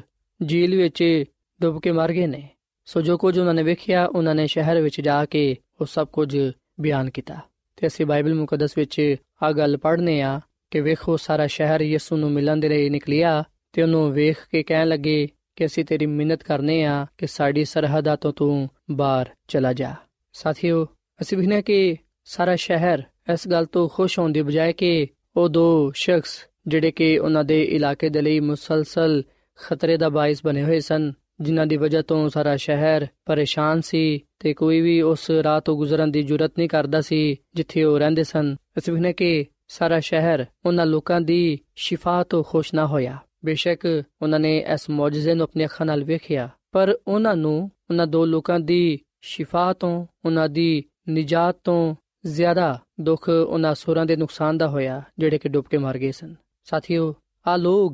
ਝੀਲ 0.49 0.75
ਵਿੱਚ 0.75 1.23
ਡੁੱਬ 1.61 1.81
ਕੇ 1.81 1.91
ਮਰ 1.91 2.13
ਗਏ 2.13 2.27
ਨੇ। 2.27 2.49
ਸੋ 2.85 3.01
ਜੋ 3.01 3.17
ਕੁਝ 3.17 3.39
ਉਹਨਾਂ 3.39 3.53
ਨੇ 3.53 3.63
ਵੇਖਿਆ, 3.63 4.05
ਉਹਨਾਂ 4.05 4.35
ਨੇ 4.35 4.47
ਸ਼ਹਿਰ 4.47 4.81
ਵਿੱਚ 4.81 5.01
ਜਾ 5.01 5.25
ਕੇ 5.25 5.57
ਉਹ 5.81 5.85
ਸਭ 5.85 6.07
ਕੁਝ 6.07 6.51
ਬਿਆਨ 6.79 7.09
ਕੀਤਾ। 7.09 7.37
ਤੇ 7.81 7.87
ਅਸੀਂ 7.87 8.05
ਬਾਈਬਲ 8.05 8.33
ਮੁਕੱਦਸ 8.33 8.77
ਵਿੱਚ 8.77 9.15
ਆ 9.43 9.51
ਗੱਲ 9.51 9.77
ਪੜ੍ਹਨੇ 9.77 10.21
ਆ 10.21 10.41
ਕਿ 10.71 10.81
ਵੇਖੋ, 10.81 11.17
ਸਾਰਾ 11.17 11.47
ਸ਼ਹਿਰ 11.47 11.81
ਯਿਸੂ 11.81 12.17
ਨੂੰ 12.17 12.31
ਮਿਲਣ 12.31 12.57
ਦੇ 12.57 12.69
ਲਈ 12.69 12.89
ਨਿਕਲਿਆ 12.89 13.43
ਤੇ 13.73 13.81
ਉਹਨੂੰ 13.81 14.13
ਵੇਖ 14.13 14.37
ਕੇ 14.51 14.63
ਕਹਿਣ 14.63 14.87
ਲੱਗੇ 14.87 15.27
ਕਿ 15.55 15.65
ਅਸੀਂ 15.65 15.85
ਤੇਰੀ 15.85 16.05
ਮਿਹਨਤ 16.05 16.43
ਕਰਨੇ 16.43 16.83
ਆ 16.85 17.05
ਕਿ 17.17 17.27
ਸਾਡੀ 17.27 17.65
ਸਰਹੱਦਾਂ 17.65 18.17
ਤੋਂ 18.17 18.33
ਤੂੰ 18.33 18.69
ਬਾਹਰ 18.91 19.29
ਚਲਾ 19.47 19.73
ਜਾ। 19.73 19.95
ਸਾਥੀਓ, 20.33 20.87
ਅਸੀਂ 21.21 21.37
ਵੀ 21.37 21.61
ਕਿ 21.61 21.97
ਸਾਰਾ 22.25 22.55
ਸ਼ਹਿਰ 22.55 22.99
ਇਸ 23.33 23.47
ਗੱਲ 23.47 23.65
ਤੋਂ 23.65 23.89
ਖੁਸ਼ 23.89 24.19
ਹੋਣ 24.19 24.31
ਦੀ 24.31 24.41
ਬਜਾਏ 24.41 24.73
ਕਿ 24.73 25.07
ਉਹ 25.37 25.49
ਦੋ 25.49 25.91
ਸ਼ਖਸ 25.95 26.47
ਜਿਹੜੇ 26.67 26.91
ਕਿ 26.91 27.19
ਉਹਨਾਂ 27.19 27.43
ਦੇ 27.43 27.63
ਇਲਾਕੇ 27.63 28.09
ਦੇ 28.09 28.21
ਲਈ 28.21 28.39
ਮੁਸਲਸਲ 28.39 29.23
ਖਤਰੇ 29.55 29.97
ਦਾ 29.97 30.09
ਬਾਇਸ 30.09 30.41
ਬਣੇ 30.43 30.63
ਹੋਏ 30.63 30.79
ਸਨ 30.79 31.13
ਜਿਨ੍ਹਾਂ 31.41 31.65
ਦੀ 31.67 31.77
ਵਜ੍ਹਾ 31.77 32.01
ਤੋਂ 32.01 32.29
ਸਾਰਾ 32.29 32.55
ਸ਼ਹਿਰ 32.57 33.07
ਪਰੇਸ਼ਾਨ 33.25 33.81
ਸੀ 33.81 34.21
ਤੇ 34.39 34.53
ਕੋਈ 34.53 34.81
ਵੀ 34.81 35.01
ਉਸ 35.01 35.29
ਰਾਹ 35.31 35.61
ਤੋਂ 35.61 35.77
ਗੁਜ਼ਰਨ 35.77 36.11
ਦੀ 36.11 36.23
ਜੁਰਤ 36.23 36.51
ਨਹੀਂ 36.57 36.69
ਕਰਦਾ 36.69 37.01
ਸੀ 37.01 37.35
ਜਿੱਥੇ 37.55 37.83
ਉਹ 37.83 37.99
ਰਹਿੰਦੇ 37.99 38.23
ਸਨ। 38.23 38.55
ਅਸੀਂ 38.77 38.93
ਵੀ 38.93 39.13
ਕਿ 39.13 39.45
ਸਾਰਾ 39.67 39.99
ਸ਼ਹਿਰ 39.99 40.45
ਉਹਨਾਂ 40.65 40.85
ਲੋਕਾਂ 40.85 41.21
ਦੀ 41.21 41.59
ਸ਼ਿਫਾ 41.75 42.23
ਤੋਂ 42.23 42.43
ਖੁਸ਼ 42.43 42.73
ਨਾ 42.73 42.85
ਹੋਇਆ। 42.87 43.17
ਬੇਸ਼ੱਕ 43.45 44.03
ਉਹਨਾਂ 44.21 44.39
ਨੇ 44.39 44.57
ਇਸ 44.73 44.89
ਮੌਜੂਜ਼ੇ 44.89 45.33
ਨੂੰ 45.33 45.43
ਆਪਣੀ 45.43 45.65
ਅੱਖਾਂ 45.65 45.85
ਨਾਲ 45.85 46.03
ਵੇਖਿਆ, 46.03 46.49
ਪਰ 46.71 46.97
ਉਹਨਾਂ 47.07 47.35
ਨੂੰ 47.35 47.71
ਉਹਨਾਂ 47.89 48.07
ਦੋ 48.07 48.25
ਲੋਕਾਂ 48.25 48.59
ਦੀ 48.59 48.99
ਸ਼ਿਫਾ 49.21 49.73
ਤੋਂ, 49.73 50.05
ਉਹਨਾਂ 50.25 50.49
ਦੀ 50.49 50.83
ਨਿਜਾਤ 51.09 51.57
ਤੋਂ 51.63 51.95
ਜ਼ਿਆਦਾ 52.25 52.79
ਦੁੱਖ 53.01 53.29
ਉਹਨਾਂ 53.29 53.73
ਸੂਰਾਂ 53.75 54.05
ਦੇ 54.05 54.15
ਨੁਕਸਾਨ 54.15 54.57
ਦਾ 54.57 54.67
ਹੋਇਆ, 54.67 55.01
ਜਿਹੜੇ 55.19 55.37
ਕਿ 55.37 55.49
ਡੁੱਬ 55.49 55.65
ਕੇ 55.69 55.77
ਮਰ 55.77 55.97
ਗਏ 55.97 56.11
ਸਨ। 56.11 56.35
ਸਾਥੀਓ 56.63 57.15
ਆ 57.47 57.57
ਲੋਗ 57.57 57.93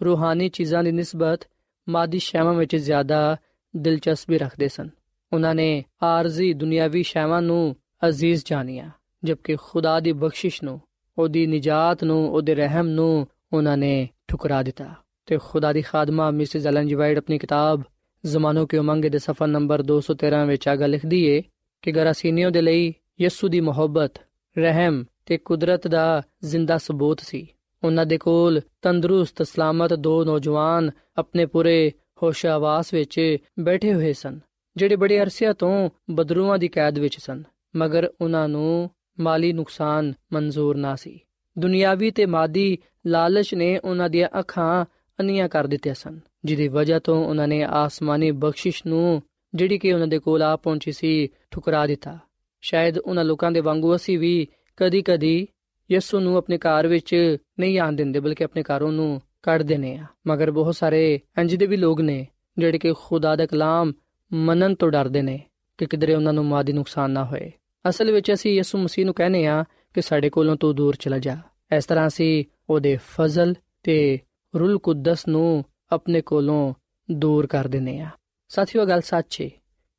ਰੂਹਾਨੀ 0.00 0.48
ਚੀਜ਼ਾਂ 0.48 0.82
ਦੀ 0.84 0.92
ਨਿਸਬਤ 0.92 1.40
ਮਾਦੀ 1.88 2.18
ਸ਼ੈਵਾਂ 2.18 2.54
ਵਿੱਚ 2.54 2.76
ਜ਼ਿਆਦਾ 2.76 3.36
ਦਿਲਚਸਪੀ 3.76 4.38
ਰੱਖਦੇ 4.38 4.68
ਸਨ। 4.68 4.88
ਉਹਨਾਂ 5.32 5.54
ਨੇ 5.54 5.84
ਆਰਜ਼ੀ 6.02 6.52
ਦੁਨਿਆਵੀ 6.52 7.02
ਸ਼ੈਵਾਂ 7.02 7.42
ਨੂੰ 7.42 7.76
ਅਜ਼ੀਜ਼ 8.08 8.42
ਜਾਣਿਆ, 8.46 8.90
ਜਦਕਿ 9.24 9.56
ਖੁਦਾ 9.56 10.00
ਦੀ 10.00 10.12
ਬਖਸ਼ਿਸ਼ 10.12 10.64
ਨੂੰ, 10.64 10.80
ਉਹਦੀ 11.18 11.46
ਨਿਜਾਤ 11.46 12.04
ਨੂੰ, 12.04 12.32
ਉਹਦੇ 12.32 12.54
ਰਹਿਮ 12.54 12.86
ਨੂੰ 12.86 13.26
ਉਹਨਾਂ 13.52 13.76
ਨੇ 13.76 14.08
ਠੁਕਰਾ 14.28 14.62
ਦਿੱਤਾ। 14.62 14.94
ਤੇ 15.26 15.38
ਖੁਦਾ 15.38 15.72
ਦੀ 15.72 15.82
ਖਾਦਮਾ 15.82 16.30
ਮਿਸਿਸ 16.30 16.66
ਐਲਨ 16.66 16.88
ਜੀ 16.88 16.94
ਵਾਈਟ 16.94 17.18
ਆਪਣੀ 17.18 17.38
ਕਿਤਾਬ 17.38 17.82
ਜ਼ਮਾਨੋ 18.26 18.66
ਕੇ 18.66 18.78
ਉਮੰਗ 18.78 19.04
ਦੇ 19.04 19.18
ਸਫਾ 19.18 19.46
ਨੰਬਰ 19.46 19.82
213 19.82 20.46
ਵਿੱਚ 20.46 20.68
ਆਗਾ 20.68 20.86
ਲਿਖਦੀ 20.86 21.24
ਏ 21.24 21.42
ਕਿ 21.82 21.92
ਗਰਾਸੀਨੀਓ 21.92 22.50
ਦੇ 22.50 22.62
ਲਈ 22.62 22.94
ਯਿਸੂ 23.20 23.48
ਦੀ 23.48 23.60
ਮੁਹੱਬਤ, 23.60 24.12
ਰਹਿਮ 24.58 25.04
ਤੇ 25.26 25.36
ਕੁਦਰਤ 25.36 25.88
ਦਾ 25.88 26.22
ਜ਼ਿੰਦਾ 26.44 26.78
ਸਬੂਤ 26.78 27.20
ਸੀ। 27.20 27.48
ਉਹਨਾਂ 27.84 28.06
ਦੇ 28.06 28.18
ਕੋਲ 28.18 28.60
ਤੰਦਰੁਸਤ, 28.82 29.42
ਸਲਾਮਤ 29.42 29.94
ਦੋ 29.94 30.24
ਨੌਜਵਾਨ 30.24 30.90
ਆਪਣੇ 31.18 31.46
ਪੂਰੇ 31.46 31.92
ਹੋਸ਼ਾਵਾਸ 32.22 32.94
ਵਿੱਚ 32.94 33.36
ਬੈਠੇ 33.60 33.94
ਹੋਏ 33.94 34.12
ਸਨ, 34.12 34.40
ਜਿਹੜੇ 34.76 34.96
ਬੜੇ 34.96 35.20
ਅਰਸਿਆਂ 35.20 35.54
ਤੋਂ 35.54 35.90
ਬਦਰੂਆਂ 36.10 36.58
ਦੀ 36.58 36.68
ਕੈਦ 36.68 36.98
ਵਿੱਚ 36.98 37.18
ਸਨ, 37.18 37.42
ਮਗਰ 37.76 38.10
ਉਹਨਾਂ 38.20 38.48
ਨੂੰ 38.48 38.90
ਮਾਲੀ 39.20 39.52
ਨੁਕਸਾਨ 39.52 40.12
ਮਨਜ਼ੂਰ 40.32 40.76
ਨਾ 40.76 40.96
ਸੀ। 40.96 41.20
ਦੁਨਿਆਵੀ 41.58 42.10
ਤੇ 42.10 42.26
ਮਾਦੀ 42.26 42.78
ਲਾਲਚ 43.06 43.54
ਨੇ 43.54 43.78
ਉਹਨਾਂ 43.78 44.10
ਦੀਆਂ 44.10 44.28
ਅੱਖਾਂ 44.38 44.84
ਅੰਨੀਆਂ 45.20 45.48
ਕਰ 45.48 45.66
ਦਿੱਤੀਆਂ 45.66 45.94
ਸਨ, 45.94 46.20
ਜਿਹਦੀ 46.44 46.68
ਵਜ੍ਹਾ 46.68 46.98
ਤੋਂ 46.98 47.26
ਉਹਨਾਂ 47.26 47.48
ਨੇ 47.48 47.62
ਆਸਮਾਨੀ 47.62 48.30
ਬਖਸ਼ਿਸ਼ 48.30 48.86
ਨੂੰ, 48.86 49.22
ਜਿਹੜੀ 49.54 49.78
ਕਿ 49.78 49.92
ਉਹਨਾਂ 49.92 50.06
ਦੇ 50.06 50.18
ਕੋਲ 50.18 50.42
ਆ 50.42 50.56
ਪਹੁੰਚੀ 50.56 50.92
ਸੀ, 50.92 51.28
ਠੁਕਰਾ 51.50 51.86
ਦਿੱਤਾ। 51.86 52.18
ਸ਼ਾਇਦ 52.60 52.98
ਉਹਨਾਂ 52.98 53.24
ਲੋਕਾਂ 53.24 53.52
ਦੇ 53.52 53.60
ਵਾਂਗੂ 53.60 53.96
ਅਸੀਂ 53.96 54.18
ਵੀ 54.18 54.48
ਕਦੀ-ਕਦੀ 54.76 55.48
ਯਿਸੂ 55.90 56.20
ਨੂੰ 56.20 56.36
ਆਪਣੇ 56.36 56.58
ਘਰ 56.58 56.86
ਵਿੱਚ 56.86 57.36
ਨਹੀਂ 57.60 57.78
ਆਣ 57.78 57.92
ਦਿੰਦੇ, 57.92 58.20
ਬਲਕਿ 58.20 58.44
ਆਪਣੇ 58.44 58.62
ਘਰੋਂ 58.62 58.92
ਨੂੰ 58.92 59.20
ਕੱਢ 59.42 59.62
ਦਿੰਦੇ 59.62 59.94
ਆ। 59.94 60.04
ਮਗਰ 60.26 60.50
ਬਹੁਤ 60.50 60.76
ਸਾਰੇ 60.76 61.20
ਇੰਜ 61.40 61.54
ਦੇ 61.54 61.66
ਵੀ 61.66 61.76
ਲੋਕ 61.76 62.00
ਨੇ, 62.00 62.26
ਜਿਹੜੇ 62.58 62.78
ਕਿ 62.78 62.92
ਖੁਦਾ 62.92 63.36
ਦਾ 63.36 63.46
ਕਲਾਮ 63.46 63.92
ਮੰਨਣ 64.32 64.74
ਤੋਂ 64.74 64.90
ਡਰਦੇ 64.90 65.22
ਨੇ 65.22 65.40
ਕਿ 65.78 65.86
ਕਿਧਰੇ 65.86 66.14
ਉਹਨਾਂ 66.14 66.32
ਨੂੰ 66.32 66.44
ਮਾਦੀ 66.44 66.72
ਨੁਕਸਾਨ 66.72 67.10
ਨਾ 67.10 67.24
ਹੋਏ। 67.24 67.52
ਅਸਲ 67.88 68.12
ਵਿੱਚ 68.12 68.32
ਅਸੀਂ 68.32 68.54
ਯਿਸੂ 68.54 68.78
ਮਸੀਹ 68.78 69.04
ਨੂੰ 69.04 69.14
ਕਹਿੰਦੇ 69.14 69.46
ਆ 69.46 69.64
ਕਿ 69.94 70.02
ਸਾਡੇ 70.02 70.30
ਕੋਲੋਂ 70.30 70.56
ਤੂੰ 70.56 70.74
ਦੂਰ 70.74 70.96
ਚਲਾ 70.96 71.18
ਜਾ। 71.18 71.36
ਇਸ 71.76 71.84
ਤਰ੍ਹਾਂ 71.84 72.06
ਅਸੀਂ 72.06 72.44
ਉਹਦੇ 72.70 72.98
ਫਜ਼ਲ 73.08 73.54
ਤੇ 73.82 74.18
ਰੂਲ 74.58 74.78
ਕੁਦਸ 74.78 75.28
ਨੂੰ 75.28 75.64
ਆਪਣੇ 75.92 76.20
ਕੋਲੋਂ 76.20 76.74
ਦੂਰ 77.10 77.46
ਕਰ 77.46 77.68
ਦਿੰਨੇ 77.68 78.00
ਆ 78.00 78.08
ਸਾਥੀਓ 78.48 78.84
ਗੱਲ 78.84 79.00
ਸੱਚ 79.00 79.42
ਹੈ 79.42 79.50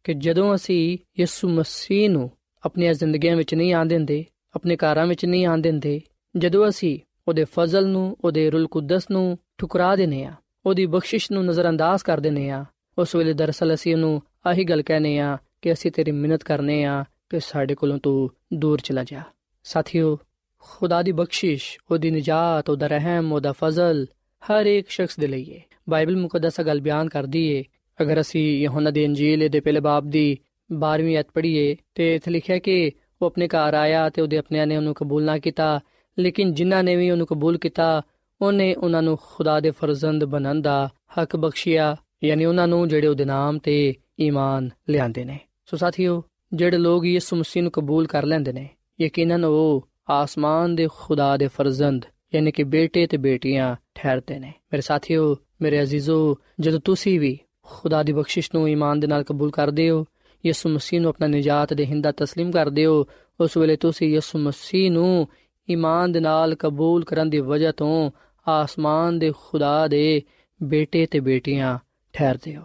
ਕਿ 0.03 0.13
ਜਦੋਂ 0.13 0.55
ਅਸੀਂ 0.55 0.97
ਯਿਸੂ 1.19 1.49
ਮਸੀਹ 1.49 2.09
ਨੂੰ 2.09 2.31
ਆਪਣੀਆਂ 2.65 2.93
ਜ਼ਿੰਦਗੀਆਂ 2.93 3.35
ਵਿੱਚ 3.35 3.55
ਨਹੀਂ 3.55 3.73
ਆਣ 3.73 3.85
ਦਿੰਦੇ 3.85 4.25
ਆਪਣੇ 4.55 4.75
ਘਰਾਂ 4.75 5.07
ਵਿੱਚ 5.07 5.25
ਨਹੀਂ 5.25 5.45
ਆਣ 5.45 5.57
ਦਿੰਦੇ। 5.57 6.01
ਜਦੋਂ 6.37 6.69
ਅਸੀਂ 6.69 6.99
ਉਹਦੇ 7.27 7.45
ਫਜ਼ਲ 7.53 7.87
ਨੂੰ, 7.87 8.17
ਉਹਦੇ 8.25 8.49
ਰੂਲ 8.49 8.67
ਕੁਦਸ 8.67 9.03
ਨੂੰ 9.11 9.37
ਠੁਕਰਾ 9.57 9.95
ਦਿੰਨੇ 9.95 10.23
ਆ 10.23 10.33
ਉਹਦੀ 10.65 10.85
ਬਖਸ਼ਿਸ਼ 10.85 11.31
ਨੂੰ 11.31 11.45
ਨਜ਼ਰਅੰਦਾਜ਼ 11.45 12.03
ਕਰ 12.03 12.19
ਦਿੰਨੇ 12.19 12.49
ਆ 12.49 12.65
ਉਸ 12.97 13.15
ਵੇਲੇ 13.15 13.33
ਦਰਸਲ 13.33 13.73
ਅਸੀਂ 13.73 13.93
ਉਹਨੂੰ 13.93 14.21
ਆਹੀ 14.45 14.63
ਗੱਲ 14.63 14.81
ਕਹਨੇ 14.81 15.19
ਆ 15.19 15.37
ਕਿ 15.61 15.73
ਅਸੀਂ 15.73 15.91
ਤੇਰੀ 15.91 16.11
ਮਿਹਨਤ 16.11 16.43
ਕਰਨੇ 16.43 16.83
ਆ 16.83 17.03
ਕਿ 17.29 17.39
ਸਾਡੇ 17.39 17.75
ਕੋਲੋਂ 17.75 17.97
ਤੂੰ 17.97 18.29
ਦੂਰ 18.53 18.79
ਚਲਾ 18.83 19.03
ਜਾ। 19.03 19.21
ਸਾਥੀਓ, 19.63 20.19
ਖੁਦਾ 20.59 21.01
ਦੀ 21.01 21.11
ਬਖਸ਼ਿਸ਼, 21.11 21.77
ਉਹਦੀ 21.91 22.11
ਨਜਾਤ, 22.11 22.69
ਉਹਦਾ 22.69 22.87
ਰਹਿਮ, 22.87 23.33
ਉਹਦਾ 23.33 23.51
ਫਜ਼ਲ 23.51 24.05
ਹਰ 24.43 24.65
ਇੱਕ 24.65 24.89
ਸ਼ਖਸ 24.89 25.19
ਦੇ 25.19 25.27
ਲਈ 25.27 25.53
ਹੈ। 25.53 25.63
ਬਾਈਬਲ 25.89 26.17
ਮੁਕੱਦਸ 26.17 26.61
ਗੱਲ 26.61 26.81
ਬਿਆਨ 26.81 27.09
ਕਰਦੀ 27.09 27.57
ਹੈ 27.57 27.63
ਅਗਰ 28.01 28.21
ਅਸੀਂ 28.21 28.61
ਯਹੋਨਾ 28.61 28.89
ਦੀ 28.89 29.03
ਇੰਜੀਲ 29.03 29.49
ਦੇ 29.49 29.59
ਪਹਿਲੇ 29.59 29.79
ਬਾਬ 29.79 30.09
ਦੀ 30.09 30.37
12ਵੀਂ 30.73 31.19
ਅਧ 31.19 31.25
ਪੜ੍ਹੀਏ 31.33 31.75
ਤੇ 31.95 32.15
ਇਥੇ 32.15 32.31
ਲਿਖਿਆ 32.31 32.59
ਕਿ 32.59 32.91
ਉਹ 33.21 33.27
ਆਪਣੇ 33.27 33.47
ਘਰ 33.47 33.73
ਆਇਆ 33.73 34.09
ਤੇ 34.09 34.21
ਉਹਦੇ 34.21 34.37
ਆਪਣਿਆਂ 34.37 34.67
ਨੇ 34.67 34.77
ਉਹਨੂੰ 34.77 34.93
ਕਬੂਲ 34.93 35.23
ਨਾ 35.23 35.37
ਕੀਤਾ। 35.37 35.79
ਲੇਕਿਨ 36.19 36.53
ਜਿਨ੍ਹਾਂ 36.53 36.83
ਨੇ 36.83 36.95
ਵੀ 36.95 37.11
ਉਹਨੂੰ 37.11 37.27
ਕਬੂਲ 37.27 37.57
ਕੀਤਾ, 37.57 38.01
ਉਹਨੇ 38.41 38.75
ਉਹਨਾਂ 38.75 39.01
ਨੂੰ 39.01 39.17
ਖੁਦਾ 39.21 39.59
ਦੇ 39.59 39.71
ਫਰਜ਼ੰਦ 39.71 40.25
ਬਣਨ 40.25 40.61
ਦਾ 40.61 40.89
ਹੱਕ 41.21 41.35
ਬਖਸ਼ਿਆ। 41.35 41.95
ਯਾਨੀ 42.23 42.45
ਉਹਨਾਂ 42.45 42.67
ਨੂੰ 42.67 42.87
ਜਿਹੜੇ 42.87 43.07
ਉਹਦੇ 43.07 43.25
ਨਾਮ 43.25 43.57
ਤੇ 43.57 43.95
ਈਮਾਨ 44.19 44.69
ਲਿਆਂਦੇ 44.89 45.25
ਨੇ। 45.25 45.39
ਸੋ 45.65 45.77
ਸਾਥੀਓ, 45.77 46.23
ਜਿਹੜੇ 46.53 46.77
ਲੋਕ 46.77 47.05
ਯਿਸੂ 47.05 47.35
ਮਸੀਹ 47.35 47.63
ਨੂੰ 47.63 47.71
ਕਬੂਲ 47.71 48.07
ਕਰ 48.07 48.25
ਲੈਂਦੇ 48.25 48.53
ਨੇ, 48.53 48.69
ਯਕੀਨਨ 49.01 49.45
ਉਹ 49.45 49.87
ਆਸਮਾਨ 50.09 50.75
ਦੇ 50.75 50.87
ਖੁਦਾ 50.93 51.37
ਦੇ 51.37 51.47
ਫਰਜ਼ੰਦ, 51.47 52.05
ਯਾਨੀ 52.35 52.51
ਕਿ 52.51 52.63
ਬੇਟੇ 52.63 53.07
ਤੇ 53.07 53.17
ਬੇਟੀਆਂ 53.17 53.75
ਠਹਿਰਦੇ 53.95 54.39
ਨੇ। 54.39 54.47
ਮੇਰੇ 54.47 54.81
ਸਾਥੀਓ, 54.81 55.35
ਮੇਰੇ 55.61 55.81
ਅਜ਼ੀਜ਼ੋ, 55.81 56.37
ਜਦੋਂ 56.59 56.79
ਤੁਸੀਂ 56.79 57.19
ਵੀ 57.19 57.39
ਖੁਦਾ 57.63 58.03
ਦੀ 58.03 58.13
ਬਖਸ਼ਿਸ਼ 58.13 58.51
ਨੂੰ 58.53 58.69
ਈਮਾਨ 58.69 58.99
ਦੇ 58.99 59.07
ਨਾਲ 59.07 59.23
ਕਬੂਲ 59.23 59.51
ਕਰਦੇ 59.51 59.89
ਹੋ 59.89 60.05
ਯਿਸੂ 60.46 60.68
ਮਸੀਹ 60.68 61.00
ਨੂੰ 61.00 61.08
ਆਪਣਾ 61.08 61.26
ਨਜਾਤ 61.26 61.74
ਦੇ 61.74 61.86
ਹਿੰਦਾ 61.86 62.12
تسلیم 62.22 62.52
ਕਰਦੇ 62.52 62.86
ਹੋ 62.86 63.06
ਉਸ 63.40 63.56
ਵੇਲੇ 63.56 63.76
ਤੁਸੀਂ 63.76 64.14
ਯਿਸੂ 64.14 64.38
ਮਸੀਹ 64.38 64.90
ਨੂੰ 64.90 65.28
ਈਮਾਨ 65.70 66.12
ਦੇ 66.12 66.20
ਨਾਲ 66.20 66.54
ਕਬੂਲ 66.54 67.04
ਕਰਨ 67.04 67.30
ਦੀ 67.30 67.40
ਵਜ੍ਹਾ 67.40 67.72
ਤੋਂ 67.72 68.10
ਆਸਮਾਨ 68.48 69.18
ਦੇ 69.18 69.32
ਖੁਦਾ 69.38 69.86
ਦੇ 69.86 70.22
ਬੇਟੇ 70.62 71.06
ਤੇ 71.06 71.20
ਬੇਟੀਆਂ 71.20 71.78
ਠਹਿਰਦੇ 72.12 72.56
ਹੋ 72.56 72.62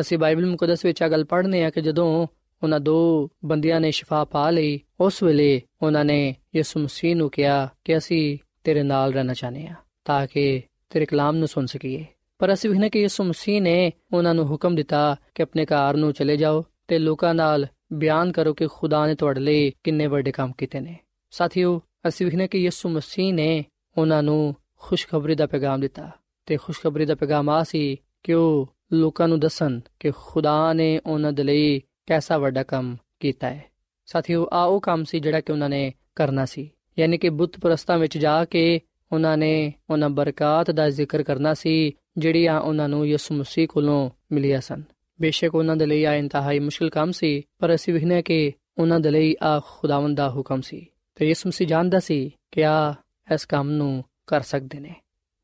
ਅਸੀਂ 0.00 0.18
ਬਾਈਬਲ 0.18 0.46
ਮੁਕੱਦਸ 0.46 0.84
ਵਿੱਚ 0.84 1.02
ਆ 1.02 1.08
ਗੱਲ 1.08 1.24
ਪੜ੍ਹਨੇ 1.24 1.64
ਆ 1.64 1.70
ਕਿ 1.70 1.80
ਜਦੋਂ 1.80 2.26
ਉਹਨਾਂ 2.62 2.80
ਦੋ 2.80 3.30
ਬੰਦਿਆਂ 3.44 3.80
ਨੇ 3.80 3.90
ਸ਼ਿਫਾ 3.90 4.24
ਪਾ 4.24 4.50
ਲਈ 4.50 4.80
ਉਸ 5.00 5.22
ਵੇਲੇ 5.22 5.62
ਉਹਨਾਂ 5.82 6.04
ਨੇ 6.04 6.34
ਯਿਸੂ 6.56 6.80
ਮਸੀਹ 6.80 7.16
ਨੂੰ 7.16 7.30
ਕਿਹਾ 7.30 7.68
ਕਿ 7.84 7.96
ਅਸੀਂ 7.96 8.38
ਤੇਰੇ 8.64 8.82
ਨਾਲ 8.82 9.12
ਰਹਿਣਾ 9.12 9.34
ਚਾਹਨੇ 9.34 9.66
ਆ 9.66 9.74
ਤਾਂ 10.04 10.26
ਕਿ 10.26 10.62
ਤੇਰੇ 10.90 11.06
ਕਲਾਮ 11.06 11.36
ਨੂੰ 11.36 11.48
ਸੁਣ 11.48 11.66
ਸਕੀਏ 11.66 12.04
ਪਰ 12.38 12.52
ਅਸੀਂ 12.52 12.70
ਵੀ 12.70 12.88
ਕਿ 12.88 13.00
ਯਿਸੂ 13.00 13.24
ਮਸੀਹ 13.24 13.62
ਨੇ 13.62 13.92
ਉਹਨਾਂ 14.12 14.34
ਨੂੰ 14.34 14.46
ਹੁਕਮ 14.46 14.74
ਦਿੱਤਾ 14.74 15.16
ਕਿ 15.34 15.42
ਆਪਣੇ 15.42 15.64
ਘਰ 15.64 15.96
ਨੂੰ 15.96 16.12
ਚਲੇ 16.12 16.36
ਜਾਓ 16.36 16.64
ਤੇ 16.91 16.99
ਲੋਕਾਂ 16.99 17.33
ਨਾਲ 17.33 17.67
ਬਿਆਨ 17.93 18.31
ਕਰੋ 18.31 18.53
ਕਿ 18.53 18.67
ਖੁਦਾ 18.67 19.07
ਨੇ 19.07 19.15
ਤੁਹਾਡੇ 19.15 19.39
ਲਈ 19.39 19.71
ਕਿੰਨੇ 19.83 20.07
ਵੱਡੇ 20.07 20.31
ਕੰਮ 20.31 20.51
ਕੀਤੇ 20.57 20.79
ਨੇ। 20.79 20.97
ਸਾਥੀਓ, 21.31 21.81
ਅਸੀਂ 22.07 22.27
ਵੀ 22.27 22.47
ਕਿ 22.47 22.57
ਯਿਸੂ 22.57 22.89
ਮਸੀਹ 22.89 23.33
ਨੇ 23.33 23.65
ਉਹਨਾਂ 23.97 24.23
ਨੂੰ 24.23 24.55
ਖੁਸ਼ਖਬਰੀ 24.79 25.35
ਦਾ 25.35 25.47
ਪੈਗਾਮ 25.47 25.79
ਦਿੱਤਾ 25.79 26.11
ਤੇ 26.45 26.57
ਖੁਸ਼ਖਬਰੀ 26.57 27.05
ਦਾ 27.05 27.15
ਪੈਗਾਮ 27.15 27.49
ਆ 27.49 27.63
ਸੀ 27.63 27.97
ਕਿ 28.23 28.33
ਉਹ 28.33 28.75
ਲੋਕਾਂ 28.93 29.27
ਨੂੰ 29.27 29.39
ਦੱਸਣ 29.39 29.79
ਕਿ 29.99 30.11
ਖੁਦਾ 30.17 30.73
ਨੇ 30.73 30.99
ਉਹਨਾਂ 31.05 31.33
ਦੇ 31.33 31.43
ਲਈ 31.43 31.81
ਕੈਸਾ 32.05 32.37
ਵੱਡਾ 32.37 32.63
ਕੰਮ 32.63 32.97
ਕੀਤਾ 33.19 33.49
ਹੈ। 33.49 33.65
ਸਾਥੀਓ 34.05 34.47
ਆ 34.53 34.63
ਉਹ 34.63 34.81
ਕੰਮ 34.81 35.03
ਸੀ 35.03 35.19
ਜਿਹੜਾ 35.19 35.41
ਕਿ 35.41 35.51
ਉਹਨਾਂ 35.51 35.69
ਨੇ 35.69 35.93
ਕਰਨਾ 36.15 36.45
ਸੀ। 36.45 36.71
ਯਾਨੀ 36.99 37.17
ਕਿ 37.17 37.29
ਬੁੱਤ 37.29 37.59
ਪ੍ਰਸਤਾਂ 37.59 37.97
ਵਿੱਚ 37.97 38.17
ਜਾ 38.17 38.45
ਕੇ 38.45 38.81
ਉਹਨਾਂ 39.11 39.37
ਨੇ 39.37 39.73
ਉਹਨਾਂ 39.89 40.09
ਬਰਕਾਤ 40.09 40.71
ਦਾ 40.71 40.89
ਜ਼ਿਕਰ 40.89 41.23
ਕਰਨਾ 41.23 41.53
ਸੀ, 41.53 41.91
ਜਿਹੜੀਆਂ 42.17 42.61
ਉਹਨਾਂ 42.61 42.89
ਨੂੰ 42.89 43.07
ਯਿਸੂ 43.07 43.35
ਮਸੀਹ 43.35 43.67
ਕੋਲੋਂ 43.67 44.09
ਮਿਲੀਆਂ 44.31 44.61
ਸਨ। 44.61 44.83
ਬੇਸ਼ੱਕ 45.21 45.55
ਉਹਨਾਂ 45.55 45.75
ਦੇ 45.75 45.85
ਲਈ 45.85 46.03
ਆ 46.03 46.15
ਇੰਤਹਾਈ 46.15 46.59
ਮੁਸ਼ਕਲ 46.59 46.89
ਕੰਮ 46.89 47.11
ਸੀ, 47.11 47.41
ਪਰ 47.59 47.75
ਅਸੀਂ 47.75 47.93
ਵਿਖਨੇ 47.93 48.21
ਕਿ 48.21 48.51
ਉਹਨਾਂ 48.77 48.99
ਦੇ 48.99 49.11
ਲਈ 49.11 49.35
ਆ 49.43 49.61
ਖੁਦਾਵੰਦ 49.65 50.17
ਦਾ 50.17 50.29
ਹੁਕਮ 50.29 50.61
ਸੀ। 50.61 50.85
ਤੇ 51.15 51.27
ਯਿਸੂ 51.27 51.49
ਮਸੀਹ 51.49 51.67
ਜਾਣਦਾ 51.67 51.99
ਸੀ 51.99 52.31
ਕਿ 52.51 52.65
ਆ 52.65 52.93
ਇਸ 53.33 53.45
ਕੰਮ 53.45 53.69
ਨੂੰ 53.69 54.03
ਕਰ 54.27 54.41
ਸਕਦੇ 54.41 54.79
ਨੇ। 54.79 54.95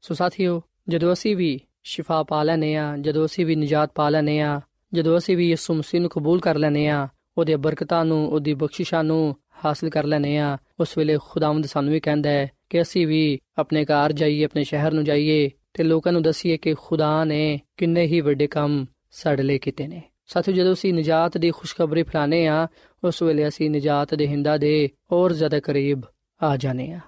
ਸੋ 0.01 0.13
ਸਾਥੀਓ, 0.13 0.61
ਜਦੋਂ 0.89 1.13
ਅਸੀਂ 1.13 1.35
ਵੀ 1.35 1.59
ਸ਼ਿਫਾ 1.83 2.23
ਪਾ 2.23 2.43
ਲੈਨੇ 2.43 2.75
ਆ 2.75 2.97
ਜਦੋਂ 2.97 3.25
ਅਸੀਂ 3.25 3.45
ਵੀ 3.45 3.55
ਨਜਾਤ 3.55 3.91
ਪਾ 3.95 4.09
ਲੈਨੇ 4.09 4.39
ਆ 4.41 4.61
ਜਦੋਂ 4.93 5.17
ਅਸੀਂ 5.17 5.37
ਵੀ 5.37 5.49
ਯਿਸੂ 5.49 5.73
ਮਸੀਹ 5.73 6.01
ਨੂੰ 6.01 6.09
ਕਬੂਲ 6.09 6.39
ਕਰ 6.39 6.55
ਲੈਨੇ 6.55 6.87
ਆ 6.87 7.07
ਉਹਦੇ 7.37 7.55
ਬਰਕਤਾਂ 7.55 8.05
ਨੂੰ, 8.05 8.27
ਉਹਦੀ 8.27 8.53
ਬਖਸ਼ਿਸ਼ਾਂ 8.53 9.03
ਨੂੰ 9.03 9.35
ਹਾਸਲ 9.65 9.89
ਕਰ 9.89 10.03
ਲੈਨੇ 10.03 10.37
ਆ 10.37 10.57
ਉਸ 10.79 10.97
ਵੇਲੇ 10.97 11.17
ਖੁਦਾਵੰਦ 11.23 11.65
ਸਾਨੂੰ 11.65 11.93
ਵੀ 11.93 11.99
ਕਹਿੰਦਾ 11.99 12.29
ਹੈ 12.29 12.51
ਕਿ 12.69 12.81
ਅਸੀਂ 12.81 13.07
ਵੀ 13.07 13.39
ਆਪਣੇ 13.57 13.85
ਘਰ 13.85 14.11
ਜਾਈਏ, 14.11 14.43
ਆਪਣੇ 14.43 14.63
ਸ਼ਹਿਰ 14.63 14.91
ਨੂੰ 14.91 15.03
ਜਾਈਏ 15.03 15.49
ਤੇ 15.73 15.83
ਲੋਕਾਂ 15.83 16.13
ਨੂੰ 16.13 16.21
ਦਸੀਏ 16.21 16.57
ਕਿ 16.57 16.75
ਖੁਦਾ 16.79 17.23
ਨੇ 17.23 17.59
ਕਿੰਨੇ 17.77 18.05
ਹੀ 18.05 18.21
ਵੱਡੇ 18.21 18.47
ਕੰਮ 18.47 18.85
ਸਾਡੇ 19.11 19.43
ਲਈ 19.43 19.57
ਕੀਤੇ 19.57 19.87
ਨੇ। 19.87 20.03
ਸਾਥੀਓ, 20.27 20.53
ਜਦੋਂ 20.53 20.73
ਅਸੀਂ 20.73 20.93
ਨਜਾਤ 20.93 21.37
ਦੀ 21.37 21.51
ਖੁਸ਼ਖਬਰੀ 21.51 22.03
ਫਲਾਣੇ 22.03 22.47
ਆ 22.47 22.67
ਉਸ 23.03 23.21
ਵੇਲੇ 23.21 23.47
ਅਸੀਂ 23.47 23.69
ਨਜਾਤ 23.69 24.15
ਦੇ 24.15 24.27
ਹਿੰਦਾ 24.27 24.57
ਦੇ 24.57 24.89
ਹੋਰ 25.11 25.33
ਜ਼ਿਆਦਾ 25.33 25.59
ਕਰੀਬ 25.59 26.01
ਆ 26.43 26.57
ਜਾਣੇ 26.57 26.91
ਆ 26.91 26.99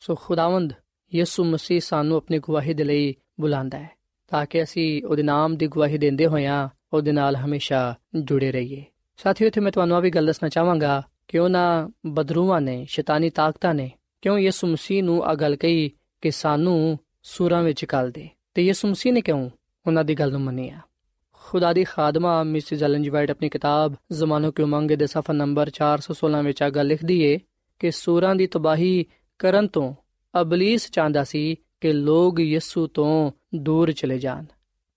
ਸੋ 0.00 0.14
ਖੁਦਾਵੰਦ 0.14 0.72
ਯਿਸੂ 1.14 1.44
ਮਸੀਹ 1.44 1.80
ਸਾਨੂੰ 1.80 2.16
ਆਪਣੀ 2.16 2.38
ਗਵਾਹੀ 2.38 2.74
ਦੇ 2.74 2.84
ਲਈ 2.84 3.14
ਬੁਲਾਉਂਦਾ 3.40 3.78
ਹੈ, 3.78 3.90
ਤਾਂ 4.28 4.46
ਕਿ 4.46 4.62
ਅਸੀਂ 4.62 5.04
ਉਹਦੇ 5.04 5.22
ਨਾਮ 5.22 5.56
ਦੀ 5.56 5.66
ਗਵਾਹੀ 5.66 5.98
ਦਿੰਦੇ 5.98 6.26
ਹੋਇਆਂ 6.26 6.68
ਉਹਦੇ 6.92 7.12
ਨਾਲ 7.12 7.36
ਹਮੇਸ਼ਾ 7.36 7.94
ਜੁੜੇ 8.14 8.52
ਰਹੀਏ। 8.52 8.84
ਸਾਥੀਓ, 9.16 9.48
ਇੱਥੇ 9.48 9.60
ਮੈਂ 9.60 9.72
ਤੁਹਾਨੂੰ 9.72 9.96
ਆ 9.96 10.00
ਵੀ 10.00 10.10
ਗੱਲ 10.10 10.26
ਦੱਸਣਾ 10.26 10.48
ਚਾਹਾਂਗਾ 10.48 11.02
ਕਿ 11.28 11.38
ਉਹਨਾਂ 11.38 11.88
ਬਦਰੂਆਂ 12.06 12.60
ਨੇ, 12.60 12.86
ਸ਼ੈਤਾਨੀ 12.88 13.30
ਤਾਕਤਾਂ 13.30 13.74
ਨੇ 13.74 13.90
ਕਿਉਂ 14.22 14.38
ਯਿਸੂ 14.38 14.66
ਮਸੀਹ 14.66 15.02
ਨੂੰ 15.02 15.24
ਆ 15.24 15.34
ਗੱਲ 15.34 15.56
ਕਹੀ 15.56 15.90
ਕਿ 16.20 16.30
ਸਾਨੂੰ 16.30 16.98
ਸੂਰਾਂ 17.22 17.62
ਵਿੱਚ 17.62 17.84
ਕੱਲ 17.84 18.10
ਦੇ? 18.10 18.28
ਤੇ 18.54 18.62
ਯਿਸੂ 18.62 18.88
ਮਸੀਹ 18.88 19.12
ਨੇ 19.12 19.20
ਕਿਉਂ 19.20 19.50
ਉਹਨਾਂ 19.86 20.04
ਦੀ 20.04 20.14
ਗੱਲ 20.14 20.30
ਨੂੰ 20.30 20.40
ਮੰਨਿਆ? 20.40 20.80
ਖੁਦਾ 21.48 21.72
ਦੀ 21.72 21.84
ਖਾਦਮਾ 21.84 22.42
ਮਿਸਿਸ 22.42 22.82
ਐਲਨ 22.82 23.02
ਜੀ 23.02 23.10
ਵਾਈਟ 23.10 23.30
ਆਪਣੀ 23.30 23.48
ਕਿਤਾਬ 23.48 23.94
ਜ਼ਮਾਨੋ 24.12 24.50
ਕੀ 24.50 24.62
ਉਮੰਗ 24.62 24.90
ਦੇ 24.90 25.06
ਸਫਾ 25.06 25.32
ਨੰਬਰ 25.32 25.70
416 25.70 26.44
ਵਿੱਚ 26.44 26.62
ਆ 26.62 26.70
ਗੱਲ 26.70 26.86
ਲਿਖਦੀ 26.86 27.22
ਏ 27.22 27.38
ਕਿ 27.78 27.90
ਸੂਰਾਂ 27.90 28.34
ਦੀ 28.34 28.46
ਤਬਾਹੀ 28.46 29.06
ਕਰਨ 29.38 29.66
ਤੋਂ 29.66 29.94
ਅਬਲੀਸ 30.40 30.90
ਚਾਹੁੰਦਾ 30.90 31.24
ਸੀ 31.24 31.56
ਕਿ 31.80 31.92
ਲੋਕ 31.92 32.40
ਯਿਸੂ 32.40 32.86
ਤੋਂ 32.86 33.32
ਦੂਰ 33.54 33.92
ਚਲੇ 33.92 34.18
ਜਾਣ 34.18 34.44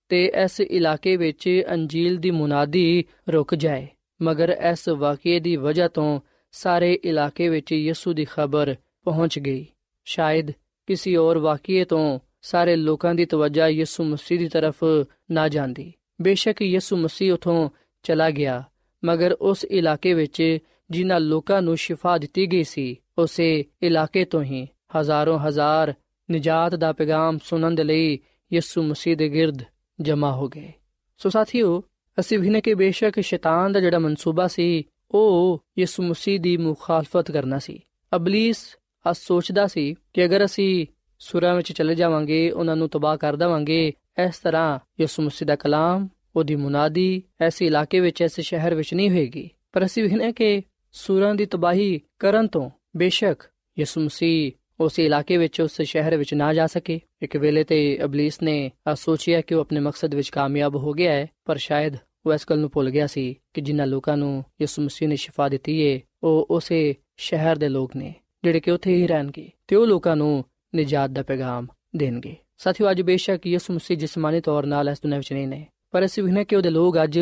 ਤੇ 0.09 0.31
ਇਸ 0.43 0.59
ਇਲਾਕੇ 0.59 1.17
ਵਿੱਚ 1.17 1.63
ਅੰਜੀਲ 1.71 2.17
ਦੀ 2.17 2.31
ਮੁਨਾਦੀ 2.31 3.05
ਰੁਕ 3.29 3.55
ਜਾਏ। 3.55 3.87
ਮਗਰ 4.21 4.57
ਇਸ 4.71 4.89
ਵਾਕਿਏ 4.89 5.39
ਦੀ 5.39 5.55
ਵਜ੍ਹਾ 5.55 5.87
ਤੋਂ 5.87 6.19
ਸਾਰੇ 6.51 6.99
ਇਲਾਕੇ 7.03 7.49
ਵਿੱਚ 7.49 7.71
ਯਿਸੂ 7.71 8.13
ਦੀ 8.13 8.25
ਖਬਰ 8.25 8.75
ਪਹੁੰਚ 9.03 9.39
ਗਈ। 9.39 9.65
ਸ਼ਾਇਦ 10.05 10.51
ਕਿਸੇ 10.87 11.17
ਹੋਰ 11.17 11.37
ਵਾਕਿਏ 11.37 11.85
ਤੋਂ 11.85 12.19
ਸਾਰੇ 12.41 12.75
ਲੋਕਾਂ 12.75 13.15
ਦੀ 13.15 13.25
ਤਵੱਜਾ 13.25 13.67
ਯਿਸੂ 13.67 14.03
ਮਸੀਹ 14.03 14.39
ਦੀ 14.39 14.47
ਤਰਫ 14.47 14.83
ਨਾ 15.31 15.47
ਜਾਂਦੀ। 15.49 15.93
ਬੇਸ਼ੱਕ 16.21 16.61
ਯਿਸੂ 16.61 16.97
ਮਸੀਹ 16.97 17.33
ਉਥੋਂ 17.33 17.69
ਚਲਾ 18.03 18.31
ਗਿਆ, 18.31 18.63
ਮਗਰ 19.05 19.31
ਉਸ 19.31 19.65
ਇਲਾਕੇ 19.65 20.13
ਵਿੱਚ 20.13 20.57
ਜਿਨ੍ਹਾਂ 20.91 21.19
ਲੋਕਾਂ 21.19 21.61
ਨੂੰ 21.61 21.77
ਸ਼ਿਫਾ 21.77 22.17
ਦਿੱਤੀ 22.17 22.47
ਗਈ 22.47 22.63
ਸੀ, 22.63 22.95
ਉਸੇ 23.17 23.65
ਇਲਾਕੇ 23.83 24.25
ਤੋਂ 24.25 24.43
ਹੀ 24.43 24.67
ਹਜ਼ਾਰਾਂ 24.99 25.39
ਹਜ਼ਾਰ 25.39 25.93
ਨਜਾਤ 26.31 26.75
ਦਾ 26.75 26.93
ਪੈਗਾਮ 26.93 27.37
ਸੁਣਨ 27.43 27.75
ਦੇ 27.75 27.83
ਲਈ 27.83 28.19
ਯਿਸੂ 28.53 28.83
ਮਸੀਹ 28.83 29.17
ਦੇ 29.17 29.29
ਗਿਰਦ 29.29 29.57
ਜਮ੍ਹਾਂ 30.01 30.33
ਹੋ 30.33 30.47
ਗਏ। 30.47 30.73
ਸੋ 31.17 31.29
ਸਾਥੀਓ, 31.29 31.83
ਅਸੀਂ 32.19 32.39
ਵੀ 32.39 32.49
ਨੇ 32.49 32.61
ਕਿ 32.61 32.73
ਬੇਸ਼ੱਕ 32.73 33.19
ਸ਼ੈਤਾਨ 33.19 33.71
ਦਾ 33.71 33.79
ਜਿਹੜਾ 33.79 33.99
ਮਨਸੂਬਾ 33.99 34.47
ਸੀ, 34.47 34.83
ਉਹ 35.11 35.63
ਯਿਸੂ 35.79 36.03
ਮਸੀਹ 36.03 36.39
ਦੀ 36.39 36.57
ਮੁਖਾਲਫਤ 36.57 37.31
ਕਰਨਾ 37.31 37.59
ਸੀ। 37.59 37.79
ਅਬਲਿਸ 38.15 38.77
ਆ 39.07 39.13
ਸੋਚਦਾ 39.13 39.67
ਸੀ 39.67 39.95
ਕਿ 40.13 40.25
ਅਗਰ 40.25 40.45
ਅਸੀਂ 40.45 40.87
ਸੁਰਾਂ 41.19 41.55
ਵਿੱਚ 41.55 41.71
ਚਲੇ 41.71 41.95
ਜਾਵਾਂਗੇ, 41.95 42.51
ਉਹਨਾਂ 42.51 42.75
ਨੂੰ 42.75 42.89
ਤਬਾਹ 42.89 43.17
ਕਰ 43.17 43.35
ਦੇਵਾਂਗੇ 43.35 43.93
ਇਸ 44.19 44.39
ਤਰ੍ਹਾਂ 44.39 44.79
ਯਿਸੂ 44.99 45.23
ਮਸੀਹ 45.23 45.47
ਦਾ 45.47 45.55
ਕਲਾਮ, 45.55 46.07
ਉਹਦੀ 46.35 46.55
ਮੁਨਾਦੀ 46.55 47.23
ਐਸੇ 47.41 47.65
ਇਲਾਕੇ 47.65 47.99
ਵਿੱਚ 47.99 48.21
ਐਸੇ 48.21 48.41
ਸ਼ਹਿਰ 48.41 48.75
ਵਿੱਚ 48.75 48.93
ਨਹੀਂ 48.93 49.09
ਹੋਏਗੀ। 49.09 49.49
ਪਰ 49.71 49.85
ਅਸੀਂ 49.85 50.03
ਵੀ 50.03 50.09
ਨੇ 50.09 50.33
ਕਿ 50.33 50.61
ਸੁਰਾਂ 50.91 51.35
ਦੀ 51.35 51.45
ਤਬਾਹੀ 51.45 52.01
ਕਰਨ 52.19 52.47
ਤੋਂ 52.47 52.69
ਬੇਸ਼ੱਕ 52.97 53.43
ਯਿਸੂ 53.79 54.01
ਮਸੀਹ 54.01 54.51
ਉਸ 54.79 54.99
ਇਲਾਕੇ 54.99 55.37
ਵਿੱਚ, 55.37 55.61
ਉਸ 55.61 55.81
ਸ਼ਹਿਰ 55.81 56.17
ਵਿੱਚ 56.17 56.33
ਨਾ 56.33 56.53
ਜਾ 56.53 56.67
ਸਕੇ। 56.67 56.99
ਇੱਕ 57.21 57.37
ਵੇਲੇ 57.37 57.63
ਤੇ 57.63 57.99
ਅਬਲਿਸ 58.03 58.41
ਨੇ 58.41 58.71
ਆ 58.87 58.93
ਸੋਚਿਆ 58.93 59.41
ਕਿ 59.41 59.55
ਉਹ 59.55 59.61
ਆਪਣੇ 59.61 59.79
ਮਕਸਦ 59.79 60.15
ਵਿੱਚ 60.15 60.29
ਕਾਮਯਾਬ 60.29 60.75
ਹੋ 60.75 60.91
ਗਿਆ 60.91 61.13
ਹੈ, 61.13 61.27
ਪਰ 61.45 61.57
ਸ਼ਾਇਦ 61.57 61.95
ਉਹ 62.25 62.33
ਇਸ 62.33 62.45
ਗੱਲ 62.49 62.59
ਨੂੰ 62.59 62.69
ਭੁੱਲ 62.73 62.89
ਗਿਆ 62.89 63.07
ਸੀ 63.07 63.35
ਕਿ 63.53 63.61
ਜਿਨ੍ਹਾਂ 63.61 63.87
ਲੋਕਾਂ 63.87 64.17
ਨੂੰ 64.17 64.45
ਯਿਸੂ 64.61 64.81
ਮਸੀਹ 64.81 65.09
ਨੇ 65.09 65.15
ਸ਼ਿਫਾ 65.15 65.49
ਦਿੱਤੀ 65.49 65.79
ਏ, 65.79 66.01
ਉਹ 66.23 66.47
ਉਸੇ 66.49 66.95
ਸ਼ਹਿਰ 67.17 67.55
ਦੇ 67.55 67.69
ਲੋਕ 67.69 67.95
ਨੇ, 67.95 68.13
ਜਿਹੜੇ 68.43 68.59
ਕਿ 68.59 68.71
ਉੱਥੇ 68.71 68.95
ਹੀ 68.95 69.07
ਰਹਿਣਗੇ 69.07 69.49
ਤੇ 69.67 69.75
ਉਹ 69.75 69.87
ਲੋਕਾਂ 69.87 70.15
ਨੂੰ 70.15 70.45
ਨਜਾਤ 70.75 71.09
ਦਾ 71.09 71.23
ਪੈਗਾਮ 71.23 71.67
ਦੇਣਗੇ। 71.95 72.35
ਸਾਥੀਓ, 72.63 72.91
ਅੱਜ 72.91 73.01
ਬੇਸ਼ੱਕ 73.01 73.47
ਯਿਸੂ 73.47 73.73
ਮਸੀਹ 73.73 73.97
ਜਿਸਮਾਨੀ 73.97 74.41
ਤੌਰ 74.41 74.65
ਨਾਲ 74.65 74.89
ਇਸ 74.89 75.01
ਦੁਨੀਆਂ 75.01 75.19
ਵਿੱਚ 75.19 75.33
ਨਹੀਂ 75.33 75.47
ਨੇ, 75.47 75.67
ਪਰ 75.91 76.05
ਅਸੀਂ 76.05 76.23
ਵੀ 76.23 76.31
ਨੇ 76.31 76.43
ਕਿ 76.45 76.55
ਉਹਦੇ 76.55 76.69
ਲੋਕ 76.69 77.03
ਅੱਜ 77.03 77.17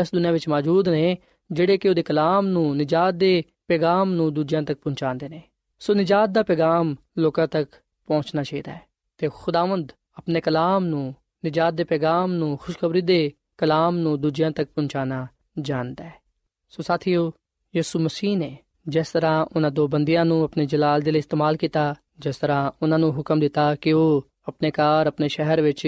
ਇਸ 0.00 0.08
ਦੁਨੀਆਂ 0.14 0.32
ਵਿੱਚ 0.32 0.48
ਮੌਜੂਦ 0.48 0.88
ਨੇ, 0.88 1.16
ਜਿਹੜੇ 1.52 1.76
ਕਿ 1.78 1.88
ਉਹਦੇ 1.88 2.02
ਕਲਾਮ 2.02 2.46
ਨੂੰ, 2.46 2.76
ਨਜਾਤ 2.76 3.14
ਦੇ 3.14 3.44
ਪੈਗਾਮ 3.68 4.12
ਨੂੰ 4.12 4.34
ਦੂਜਿਆਂ 4.34 4.62
ਤੱਕ 4.62 4.80
ਪਹੁੰਚਾਉਂਦੇ 4.80 5.28
ਨੇ। 5.28 5.42
ਸੋ 5.78 5.94
ਨਜਾਤ 5.94 6.30
ਦਾ 6.30 6.42
ਪੈਗਾਮ 6.42 6.96
ਲੋਕਾਂ 7.18 7.46
ਤੱਕ 7.46 7.70
ਪਹੁੰਚਣਾ 8.06 8.42
ਚਾਹੀਦਾ 8.42 8.72
ਹੈ 8.72 8.80
ਤੇ 9.18 9.28
ਖੁਦਾਵੰਦ 9.34 9.92
ਆਪਣੇ 10.16 10.40
ਕਲਾਮ 10.40 10.84
ਨੂੰ, 10.84 11.14
ਨਜਾਤ 11.46 11.74
ਦੇ 11.74 11.84
ਪੈਗਾਮ 11.84 12.32
ਨੂੰ, 12.32 12.56
ਖੁਸ਼ਖਬਰੀ 12.56 13.00
ਦੇ 13.00 13.32
ਕਲਾਮ 13.58 13.98
ਨੂੰ 13.98 14.20
ਦੂਜਿਆਂ 14.20 14.50
ਤੱਕ 14.50 14.70
ਪਹੁੰਚਾਣਾ 14.70 15.26
ਜਾਣਦਾ 15.58 16.04
ਹੈ। 16.04 16.14
ਸੋ 16.70 16.82
ਸਾਥੀਓ, 16.82 17.32
ਯਿਸੂ 17.76 17.98
ਮਸੀਹ 17.98 18.36
ਨੇ 18.38 18.56
ਜਿਸ 18.88 19.10
ਤਰ੍ਹਾਂ 19.10 19.46
ਉਹਨਾਂ 19.56 19.70
ਦੋ 19.70 19.88
ਬੰਦਿਆਂ 19.88 20.24
ਨੂੰ 20.24 20.42
ਆਪਣੇ 20.44 20.66
ਜਲਾਲ 20.66 21.00
ਦੇ 21.00 21.10
ਲਈ 21.10 21.18
ਇਸਤੇਮਾਲ 21.18 21.56
ਕੀਤਾ, 21.56 21.94
ਜਿਸ 22.18 22.36
ਤਰ੍ਹਾਂ 22.36 22.70
ਉਹਨਾਂ 22.82 22.98
ਨੂੰ 22.98 23.12
ਹੁਕਮ 23.12 23.40
ਦਿੱਤਾ 23.40 23.74
ਕਿ 23.74 23.92
ਉਹ 23.92 24.26
ਆਪਣੇ 24.47 24.71
ਘਰ 24.71 25.07
ਆਪਣੇ 25.07 25.27
ਸ਼ਹਿਰ 25.27 25.61
ਵਿੱਚ 25.61 25.85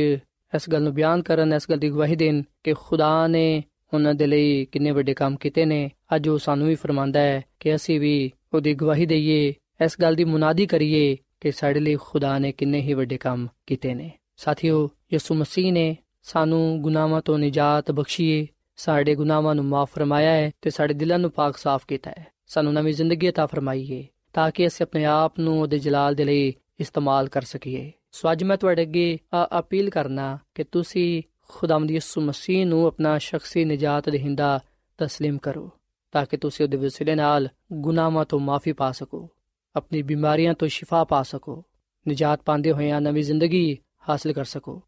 ਇਸ 0.54 0.70
ਗੱਲ 0.70 0.84
ਨੂੰ 0.84 0.94
ਬਿਆਨ 0.94 1.22
ਕਰਨ 1.22 1.54
ਇਸ 1.54 1.70
ਗੱਲ 1.70 1.78
ਦੀ 1.78 1.90
ਗਵਾਹੀ 1.90 2.16
ਦੇਣ 2.16 2.42
ਕਿ 2.64 2.74
ਖੁਦਾ 2.74 3.28
ਨੇ 3.28 3.64
ਉਹਨਾਂ 3.94 4.14
ਦੇ 4.14 4.28
ਲਈ 4.28 4.66
ਕਿੰਨੇ 4.66 4.92
ਵੱਡੇ 4.92 5.14
ਕੰਮ 5.14 5.36
ਕੀਤੇ 5.36 5.66
ਨੇ 5.66 5.90
ਅੱਜ 6.16 6.30
ਉਹ 6.30 6.38
ਸਾਨੂੰ 6.38 6.68
ਵੀ 6.68 6.76
ਫਰਮਾਂਦਾ 6.76 7.20
ਹੈ 7.20 7.42
ਕਿ 7.60 7.76
ਅਸੀਂ 7.76 8.00
ਵੀ 8.00 8.32
ਉਹਦੀ 8.54 8.74
ਗਵਾਹੀ 8.74 9.06
ਦਈਏ 9.06 9.54
ਇਸ 9.86 9.96
ਗੱਲ 10.02 10.16
ਦੀ 10.16 10.24
ਮੁਨਾਦੀ 10.24 10.66
ਕਰੀਏ 10.66 11.18
ਕਿ 11.42 11.52
ਸਾਡੇ 11.52 11.80
ਲਈ 11.80 11.96
ਖੁਦਾ 11.96 12.38
ਨੇ 12.40 12.52
ਕਿੰਨੇ 12.52 12.82
ਹੀ 12.82 12.94
ਵੱਡੇ 12.94 13.18
ਕੰਮ 13.18 13.48
ਕੀਤੇ 13.68 13.94
ਨੇ 13.94 14.12
ਸਾਥੀਓ 14.38 14.90
ਯਿਸੂ 15.14 15.36
ਮਸੀਹ 15.36 15.72
ਨੇ 15.74 15.96
ਸਾਨੂੰ 16.24 16.82
ਗੁਨਾਹਾਂ 16.82 17.22
ਤੋਂ 17.22 17.38
ਨਿਜਾਤ 17.40 17.92
ਬਖਸ਼ੀਏ 17.92 18.48
ਸਾਡੇ 18.78 19.16
ਗੁਨਾਹਾਂ 19.16 19.56
ਨੂੰ 19.56 19.66
ਮਾਫ 19.66 19.94
ਫਰਮਾਇਆ 19.94 20.32
ਹੈ 20.32 20.52
ਤੇ 20.62 20.70
ਸਾਡੇ 20.70 20.94
ਦਿਲਾਂ 20.94 21.20
ਨੂੰ 21.20 21.32
ਪਾਕ 21.32 21.58
ਸਾਫ਼ 21.58 21.86
ਕੀਤਾ 21.88 22.12
ਹੈ 22.18 22.26
ਸਾਨੂੰ 22.48 22.74
ਨਵੀਂ 22.74 22.94
ਜ਼ਿੰਦਗੀ 22.94 23.30
عطا 23.30 23.48
ਫਰਮਾਈਏ 23.48 24.06
ਤਾਂ 24.34 24.52
ਕਿ 24.52 24.68
ਅਸੀਂ 24.68 24.84
ਆਪਣੇ 24.84 25.06
ਆਪ 25.06 25.40
ਨੂੰ 25.40 25.62
ਉਹਦੇ 25.62 25.80
ਜਲਾਲ 25.80 26.16
ਦੇ 26.16 26.26
ਲਈ 26.26 26.54
ਇਸਤੇਮਾਲ 26.80 27.28
ਕਰ 27.28 27.42
ਸਕੀਏ 27.42 27.92
ਸੋ 28.12 28.32
ਅੱਜ 28.32 28.44
ਮੈਂ 28.44 28.58
ਤੁਹਾਡੇ 28.58 28.82
ਅੱਗੇ 28.82 29.20
ਅਪੀਲ 29.60 29.90
ਕਰਨਾ 29.90 30.38
ਕਿ 30.56 30.64
ਤੁਸੀਂ 30.64 31.24
ਖੁਦਾਵੰਦ 31.48 31.92
ਯਿਸੂ 31.92 32.22
ਮਸੀਹ 32.22 32.66
ਨੂੰ 32.66 32.88
ਆਪਣਾ 32.88 33.18
ਸ਼ਖਸੀ 33.18 33.66
ਨਜਾਤ 33.66 34.10
ਦੇਹਿੰਦਾ 34.10 34.60
تسلیم 35.00 35.38
ਕਰੋ 35.44 35.70
ਤਾਂ 36.12 36.26
ਕਿ 36.26 36.38
ਤੁਸੀਂ 36.38 36.66
ਉਹਦੇ 36.66 36.78
ਵਸਿਲੇ 36.78 37.16
ਨਾਲ 37.16 37.50
ਗੁਨਾਹਾਂ 37.74 38.26
ਤੋਂ 38.26 38.40
ਮਾਫੀ 38.40 38.74
ਪਾ 38.74 38.92
ਸਕੋ 38.92 39.30
ਆਪਣੀ 39.76 40.02
ਬਿਮਾਰੀਆਂ 40.02 40.54
ਤੋਂ 40.54 40.68
ਸ਼ਿਫਾ 40.68 41.04
ਪਾ 41.04 41.24
ਸਕੋ 41.24 41.64
ਨਜਾਤ 42.08 42.42
ਪਾਉਂਦੇ 42.42 42.72
ਹੋਇਆਂ 42.72 43.02
ਨਵੀਂ 43.02 43.24
ਜ਼ਿੰਦਗੀ 43.24 43.78
ਹਾਸਲ 44.10 44.34
ਕਰ 44.34 44.46
ਸਕੋ 44.46 44.82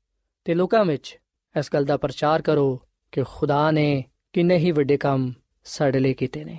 ਤੇ 0.46 0.54
ਲੋਕਾਂ 0.54 0.86
ਵਿੱਚ 0.86 1.18
ਇਸ 1.60 1.70
ਗੱਲ 1.74 1.86
ਦਾ 1.86 1.98
ਪ੍ਰਚਾਰ 1.98 2.42
ਕਰੋ 2.42 2.80
ਕਿ 3.12 3.24
ਖੁਦਾ 3.24 3.72
ਨੇ 3.72 4.04
ਕਿੰਨੇ 4.34 4.58
ਹੀ 4.58 4.72
ਵੱਡੇ 4.72 4.98
ਕੰਮ 4.98 5.34
ਸਾਡੇ 5.64 6.00
ਲਈ 6.00 6.14
ਕੀਤੇ 6.14 6.44
ਨੇ 6.44 6.58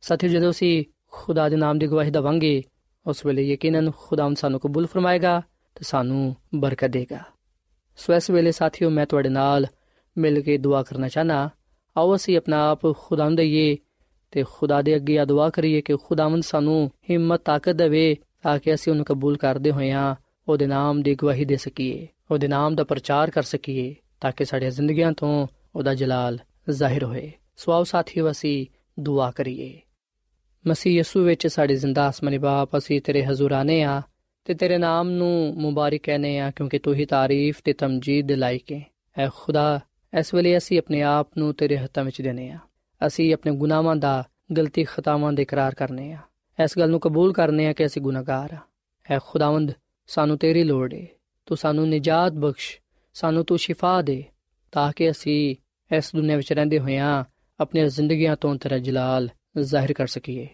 ਸਾਥੀਓ 0.00 0.30
ਜਦੋਂ 0.30 0.50
ਅਸੀਂ 0.50 0.84
ਖੁਦਾ 1.10 1.48
ਦੇ 1.48 1.56
ਨਾਮ 1.56 1.78
ਦੀ 1.78 1.86
ਗਵਾਹੀ 1.86 2.10
ਦਵਾਂਗੇ 2.10 2.62
ਉਸ 3.07 3.25
ਵੇਲੇ 3.25 3.43
ਯਕੀਨਨ 3.43 3.91
ਖੁਦਾਵੰਦ 3.97 4.37
ਸਾਨੂੰ 4.37 4.59
ਕਬੂਲ 4.59 4.87
ਫਰਮਾਏਗਾ 4.87 5.41
ਤੇ 5.75 5.83
ਸਾਨੂੰ 5.83 6.35
ਬਰਕਤ 6.55 6.87
ਦੇਗਾ। 6.87 7.19
ਸੋ 7.95 8.13
ਇਸ 8.13 8.29
ਵੇਲੇ 8.29 8.51
ਸਾਥੀਓ, 8.51 8.89
ਮੈਂ 8.89 9.05
ਤੁਹਾਡੇ 9.05 9.29
ਨਾਲ 9.29 9.65
ਮਿਲ 10.17 10.41
ਕੇ 10.41 10.57
ਦੁਆ 10.57 10.83
ਕਰਨਾ 10.83 11.07
ਚਾਹਨਾ 11.07 11.49
ਆਓ 11.97 12.15
ਅਸੀਂ 12.15 12.37
ਆਪਣਾ 12.37 12.69
ਆਪ 12.71 12.79
ਖੁਦਾਵੰਦ 12.97 13.37
ਦਈਏ 13.37 13.77
ਤੇ 14.31 14.43
ਖੁਦਾ 14.51 14.81
ਦੇ 14.81 14.95
ਅੱਗੇ 14.95 15.25
ਦੁਆ 15.25 15.49
ਕਰੀਏ 15.49 15.81
ਕਿ 15.81 15.95
ਖੁਦਾਵੰਦ 15.97 16.43
ਸਾਨੂੰ 16.43 16.91
ਹਿੰਮਤ, 17.09 17.41
ਤਾਕਤ 17.45 17.71
ਦੇਵੇ 17.71 18.15
ਤਾਂ 18.43 18.59
ਕਿ 18.59 18.73
ਅਸੀਂ 18.73 18.91
ਉਹਨੂੰ 18.91 19.05
ਕਬੂਲ 19.05 19.37
ਕਰਦੇ 19.37 19.71
ਹੋਇਆਂ 19.71 20.15
ਉਹਦੇ 20.47 20.67
ਨਾਮ 20.67 21.01
ਦੀ 21.01 21.15
ਗਵਾਹੀ 21.15 21.45
ਦੇ 21.45 21.55
ਸਕੀਏ, 21.55 22.07
ਉਹਦੇ 22.31 22.47
ਨਾਮ 22.47 22.75
ਦਾ 22.75 22.83
ਪ੍ਰਚਾਰ 22.83 23.29
ਕਰ 23.29 23.43
ਸਕੀਏ 23.43 23.95
ਤਾਂ 24.21 24.31
ਕਿ 24.31 24.45
ਸਾਡੀਆਂ 24.45 24.71
ਜ਼ਿੰਦਗੀਆਂ 24.71 25.11
ਤੋਂ 25.11 25.47
ਉਹਦਾ 25.75 25.93
ਜਲਾਲ 25.93 26.39
ਜ਼ਾਹਿਰ 26.69 27.03
ਹੋਏ। 27.03 27.31
ਸਵਾਉ 27.57 27.83
ਸਾਥੀਓ, 27.83 28.31
ਅਸੀਂ 28.31 28.65
ਦੁਆ 28.99 29.31
ਕਰੀਏ। 29.31 29.81
ਮਸੀਹ 30.67 30.99
ਯਸੂ 30.99 31.23
ਵਿੱਚ 31.23 31.47
ਸਾਡੇ 31.47 31.75
ਜ਼ਿੰਦਾ 31.75 32.09
ਅਸਮਾਨੀ 32.09 32.37
ਬਾਪ, 32.37 32.77
ਅਸੀਂ 32.77 33.01
ਤੇਰੇ 33.01 33.25
ਹਜ਼ੂਰ 33.25 33.51
ਆਨੇ 33.51 33.83
ਆ 33.83 34.01
ਤੇ 34.45 34.53
ਤੇਰੇ 34.53 34.77
ਨਾਮ 34.77 35.09
ਨੂੰ 35.09 35.53
ਮੁਬਾਰਕ 35.57 35.99
ਕਹਨੇ 36.03 36.39
ਆ 36.39 36.51
ਕਿਉਂਕਿ 36.51 36.79
ਤੂੰ 36.79 36.93
ਹੀ 36.93 37.05
ਤਾਰੀਫ 37.05 37.61
ਤੇ 37.63 37.73
ਤਮਜੀਦ 37.73 38.27
ਦੇ 38.27 38.35
ਲਾਇਕ 38.35 38.71
ਹੈ 38.71 38.85
ਐ 39.17 39.29
ਖੁਦਾ, 39.35 39.79
ਇਸ 40.19 40.33
ਵੇਲੇ 40.33 40.57
ਅਸੀਂ 40.57 40.79
ਆਪਣੇ 40.79 41.01
ਆਪ 41.01 41.29
ਨੂੰ 41.37 41.53
ਤੇਰੇ 41.53 41.77
ਹੱਥਾਂ 41.77 42.03
ਵਿੱਚ 42.03 42.21
ਦੇਨੇ 42.21 42.49
ਆ। 42.49 42.59
ਅਸੀਂ 43.07 43.33
ਆਪਣੇ 43.33 43.51
ਗੁਨਾਹਾਂ 43.51 43.95
ਦਾ, 43.95 44.23
ਗਲਤੀ 44.57 44.83
ਖਤਾਵਾਂ 44.83 45.33
ਦੇ 45.33 45.41
ਇਕਰਾਰ 45.41 45.75
ਕਰਨੇ 45.75 46.11
ਆ। 46.11 46.17
ਇਸ 46.63 46.79
ਗੱਲ 46.79 46.89
ਨੂੰ 46.89 46.99
ਕਬੂਲ 46.99 47.33
ਕਰਨੇ 47.33 47.67
ਆ 47.67 47.73
ਕਿ 47.73 47.85
ਅਸੀਂ 47.85 48.01
ਗੁਨਾਹਗਾਰ 48.01 48.53
ਆ। 48.53 48.57
ਐ 49.11 49.19
ਖੁਦਾਵੰਦ, 49.25 49.71
ਸਾਨੂੰ 50.07 50.37
ਤੇਰੀ 50.37 50.63
ਲੋੜ 50.63 50.93
ਏ। 50.93 51.07
ਤੂੰ 51.45 51.57
ਸਾਨੂੰ 51.57 51.89
ਨਿਜਾਤ 51.89 52.31
ਬਖਸ਼, 52.31 52.79
ਸਾਨੂੰ 53.13 53.45
ਤੂੰ 53.45 53.57
ਸ਼ਿਫਾ 53.57 54.01
ਦੇ 54.01 54.23
ਤਾਂ 54.71 54.91
ਕਿ 54.95 55.11
ਅਸੀਂ 55.11 55.55
ਇਸ 55.97 56.11
ਦੁਨੀਆਂ 56.15 56.37
ਵਿੱਚ 56.37 56.53
ਰਹਿੰਦੇ 56.53 56.79
ਹੋਇਆਂ 56.79 57.23
ਆਪਣੀਆਂ 57.59 57.87
ਜ਼ਿੰਦਗੀਆਂ 57.87 58.35
ਤੋਂ 58.35 58.55
ਤੇਰਾ 58.55 58.77
ਜਲਾਲ 58.77 59.29
ਜ਼ਾਹਿਰ 59.63 59.93
ਕਰ 59.93 60.07
ਸਕੀਏ। 60.07 60.47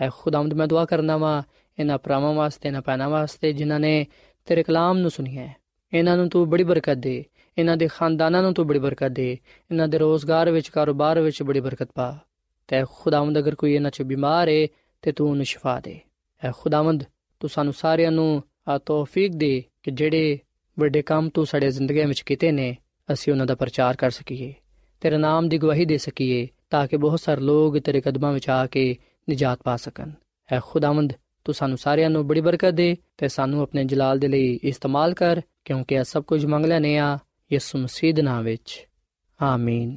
ਐ 0.00 0.08
ਖੁਦਾਵੰਦ, 0.18 0.54
ਮੈਂ 0.54 0.66
ਦੁਆ 0.66 0.84
ਕਰਨਾ 0.84 1.16
ਵਾ, 1.16 1.42
ਇਹਨਾਂ 1.78 1.98
ਭਰਾਵਾਂ 1.98 2.34
ਵਾਸਤੇ 2.34 2.70
ਨਾ 2.70 2.80
ਪੈਣਾ 2.80 3.08
ਵਾਸਤੇ, 3.08 3.52
ਜਿਨ੍ਹਾਂ 3.52 3.80
ਨੇ 3.80 4.06
ਤੇਰੇ 4.44 4.62
ਕਲਾਮ 4.62 4.98
ਨੂੰ 4.98 5.10
ਸੁਣਿਆ 5.10 5.48
ਇਹਨਾਂ 5.94 6.16
ਨੂੰ 6.16 6.28
ਤੂੰ 6.28 6.50
ਬੜੀ 6.50 6.64
ਬਰਕਤ 6.64 6.94
ਦੇ। 6.94 7.24
ਇਹਨਾਂ 7.58 7.76
ਦੇ 7.76 7.88
ਖਾਨਦਾਨਾਂ 7.88 8.42
ਨੂੰ 8.42 8.54
ਤੂੰ 8.54 8.66
ਬੜੀ 8.66 8.78
ਬਰਕਤ 8.78 9.08
ਦੇ। 9.08 9.38
ਇਹਨਾਂ 9.70 9.88
ਦੇ 9.88 9.98
ਰੋਜ਼ਗਾਰ 9.98 10.50
ਵਿੱਚ, 10.50 10.68
ਕਾਰੋਬਾਰ 10.68 11.20
ਵਿੱਚ 11.20 11.42
ਬੜੀ 11.42 11.60
ਬਰਕਤ 11.60 11.88
ਪਾ। 11.94 12.18
ਤੇ 12.68 12.84
ਖੁਦਾਵੰਦ, 12.92 13.38
ਅਗਰ 13.38 13.54
ਕੋਈ 13.54 13.74
ਇਹਨਾਂ 13.74 13.90
'ਚ 13.90 14.02
ਬਿਮਾਰ 14.02 14.48
ਏ, 14.48 14.68
ਤੇ 15.02 15.12
ਤੂੰ 15.12 15.30
ਉਹਨੂੰ 15.30 15.44
ਸ਼ਿਫਾ 15.44 15.80
ਦੇ। 15.80 16.00
ਐ 16.44 16.50
ਖੁਦਾਵੰਦ, 16.58 17.04
ਤੂੰ 17.40 17.50
ਸਾਨੂੰ 17.50 17.72
ਸਾਰਿਆਂ 17.72 18.12
ਨੂੰ 18.12 18.42
ਆ 18.68 18.78
ਤੌਫੀਕ 18.78 19.32
ਦੇ 19.32 19.64
ਕਿ 19.82 19.90
ਜਿਹੜੇ 19.90 20.38
ਵੱਡੇ 20.78 21.02
ਕੰਮ 21.02 21.28
ਤੂੰ 21.28 21.46
ਸਾਡੇ 21.46 21.70
ਜ਼ਿੰਦਗੀ 21.70 22.04
ਵਿੱਚ 22.04 22.20
ਕੀਤੇ 22.20 22.52
ਨੇ, 22.52 22.76
ਅਸੀਂ 23.12 23.32
ਉਹਨਾਂ 23.32 23.46
ਦਾ 23.46 23.54
ਪ੍ਰਚਾਰ 23.54 23.96
ਕਰ 23.96 24.10
ਸਕੀਏ। 24.10 24.54
ਤੇਰੇ 25.00 25.16
ਨਾਮ 25.16 25.48
ਦੀ 25.48 25.58
ਗਵਾਹੀ 25.58 25.84
ਦੇ 25.84 25.98
ਸਕੀਏ। 25.98 26.48
ਤਾਂ 26.72 26.86
ਕਿ 26.86 26.96
ਬਹੁਤ 26.96 27.20
ਸਾਰੇ 27.20 27.40
ਲੋਕ 27.40 27.78
ਤੇਰੇ 27.78 28.00
ਕਦਮਾਂ 28.00 28.32
ਵਿੱਚ 28.32 28.50
ਆ 28.50 28.66
ਕੇ 28.66 28.96
ਨਿਜਾਤ 29.28 29.58
ਪਾ 29.64 29.76
ਸਕਣ। 29.76 30.10
ਐ 30.52 30.60
ਖੁਦਾਵੰਦ, 30.62 31.12
ਤੂੰ 31.44 31.54
ਸਾਨੂੰ 31.54 31.78
ਸਾਰਿਆਂ 31.78 32.10
ਨੂੰ 32.10 32.26
ਬੜੀ 32.26 32.40
ਬਰਕਤ 32.40 32.70
ਦੇ 32.70 32.96
ਤੇ 33.18 33.28
ਸਾਨੂੰ 33.28 33.62
ਆਪਣੇ 33.62 33.84
ਜਲਾਲ 33.84 34.18
ਦੇ 34.18 34.28
ਲਈ 34.28 34.60
ਇਸਤੇਮਾਲ 34.62 35.14
ਕਰ, 35.14 35.40
ਕਿਉਂਕਿ 35.64 35.94
ਇਹ 35.94 36.04
ਸਭ 36.04 36.22
ਕੁਝ 36.22 36.46
ਮੰਗ 36.46 36.66
ਲੈਨੇ 36.66 36.98
ਆ 36.98 37.18
ਯਿਸੂ 37.52 37.78
ਮਸੀਹ 37.78 38.14
ਦੇ 38.14 38.22
ਨਾਮ 38.22 38.44
ਵਿੱਚ। 38.44 38.88
ਆਮੀਨ। 39.42 39.96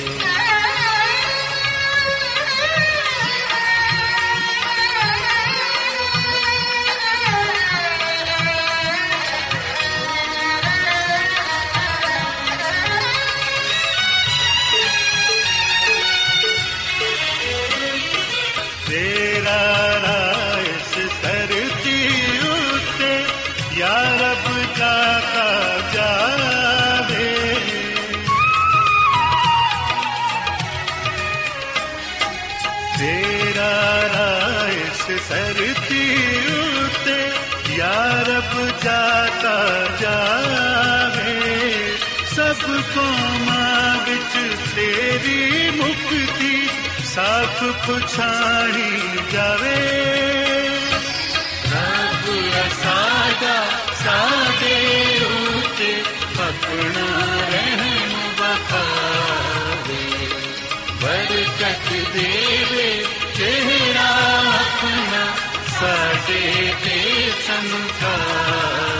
ਜਾਤਾ 38.83 39.57
ਜਾਵੇ 40.01 41.33
ਸਭ 42.27 42.61
ਕੌਮਾਂ 42.95 43.97
ਵਿੱਚ 44.05 44.55
ਤੇਰੀ 44.75 45.69
ਮੁਕਤੀ 45.71 46.55
ਸਾਫ਼ 47.05 47.63
ਪੁਛਾਣੀ 47.85 48.89
ਜਾਵੇ 49.33 49.75
ਰੱਬ 51.71 52.25
ਸਾਡਾ 52.73 53.55
ਸਾਡੇ 53.95 54.75
ਉਤੇ 55.27 55.91
ਆਪਣਾ 56.41 57.05
ਰਹਿਮ 57.51 58.13
ਬਖਾਵੇ 58.39 60.01
ਬਰਕਤ 61.03 61.91
ਦੇਵੇ 62.15 62.89
ਚਿਹਰਾ 63.37 64.09
ਆਪਣਾ 64.55 65.25
ਸਾਡੇ 65.71 66.73
ਤੇ 67.51 68.90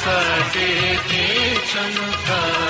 ਸਾਡੇ 0.04 0.98
ਤੇ 1.10 1.56
ਚਮਕਾਵੇ 1.74 2.67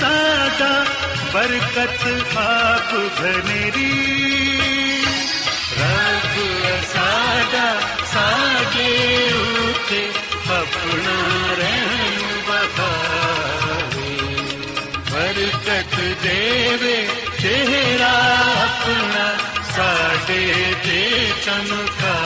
सादा 0.00 0.72
बरकत 1.34 2.04
आप 2.42 2.90
घनेरी 3.20 3.92
रब 5.80 6.36
सादा 6.92 7.66
सागे 8.12 8.92
उठे 9.64 10.02
अपना 10.58 11.16
रहन 11.60 12.16
सा 12.48 12.90
बरकत 15.12 15.94
देवे 16.24 16.96
चेहरा 17.42 18.14
अपना 18.66 19.26
साडे 19.74 20.42
चेरापना 20.86 21.02
चमका 21.44 22.17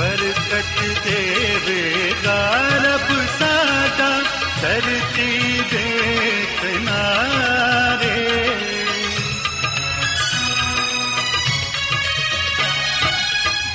ਬਰਕਤ 0.00 0.78
ਦੇਵੇਗਾ 1.04 2.36
ਰੱਬ 2.84 3.08
ਸਾਡਾ 3.32 4.08
ਧਰਤੀ 4.62 5.60
ਦੇ 5.72 5.82
ਕਿਨਾਰੇ 6.60 8.14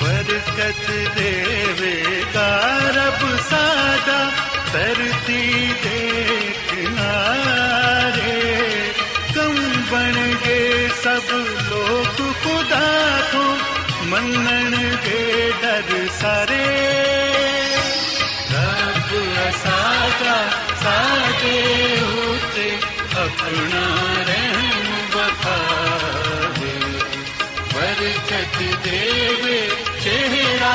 ਬਰਕਤ 0.02 0.90
ਦੇਵੇਗਾ 1.16 2.48
ਰੱਬ 2.96 3.24
ਸਾਡਾ 3.50 4.18
ਧਰਤੀ 4.72 5.72
ਦੇ 5.84 6.00
ਕਿਨਾਰੇ 6.70 8.36
ਕਮ 9.34 9.56
ਬਣ 9.92 10.12
ਗਏ 10.44 10.88
ਸਭ 11.04 11.32
ਲੋਕ 11.70 12.20
ਖੁਦਾ 12.42 12.84
ਤੋਂ 13.32 13.56
ਮੰਨਣਗੇ 14.06 15.52
ਡਰ 15.62 15.85
ਸਾਰੇ 16.26 16.64
ਰੱਬ 18.52 19.10
ਸਾਡਾ 19.56 20.36
ਸਾਡੇ 20.82 21.58
ਉਤੇ 22.22 22.70
ਆਪਣਾ 23.16 23.82
ਰਹਿਮ 24.28 24.88
ਬਖਾਵੇ 25.12 26.72
ਬਰਕਤ 27.74 28.58
ਦੇਵੇ 28.84 29.60
ਚਿਹਰਾ 30.04 30.72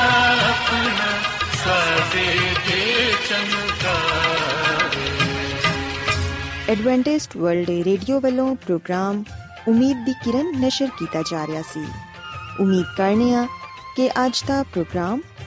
ਆਪਣਾ 0.48 1.10
ਸਾਡੇ 1.56 2.26
ਤੇ 2.68 2.80
ਚਮਕਾਵੇ 3.28 5.10
ਐਡਵੈਂਟਿਸਟ 6.68 7.36
ਵਰਲਡ 7.36 7.70
ਰੇਡੀਓ 7.86 8.20
ਵੱਲੋਂ 8.20 8.54
ਪ੍ਰੋਗਰਾਮ 8.56 9.24
ਉਮੀਦ 9.68 10.04
ਦੀ 10.06 10.14
ਕਿਰਨ 10.24 10.52
ਨਿਸ਼ਰ 10.60 10.88
ਕੀਤਾ 10.98 11.22
ਜਾ 11.30 11.46
ਰਿਹਾ 11.46 11.62
ਸੀ 11.72 11.84
ਉਮੀਦ 12.60 12.86
ਕਰਨੇ 12.96 13.34
ਆ 13.34 13.46
ਕਿ 13.96 14.08
ਅੱਜ 14.24 14.42
ਦਾ 14.48 14.62
ਪ੍ਰੋਗਰਾਮ 14.62 15.20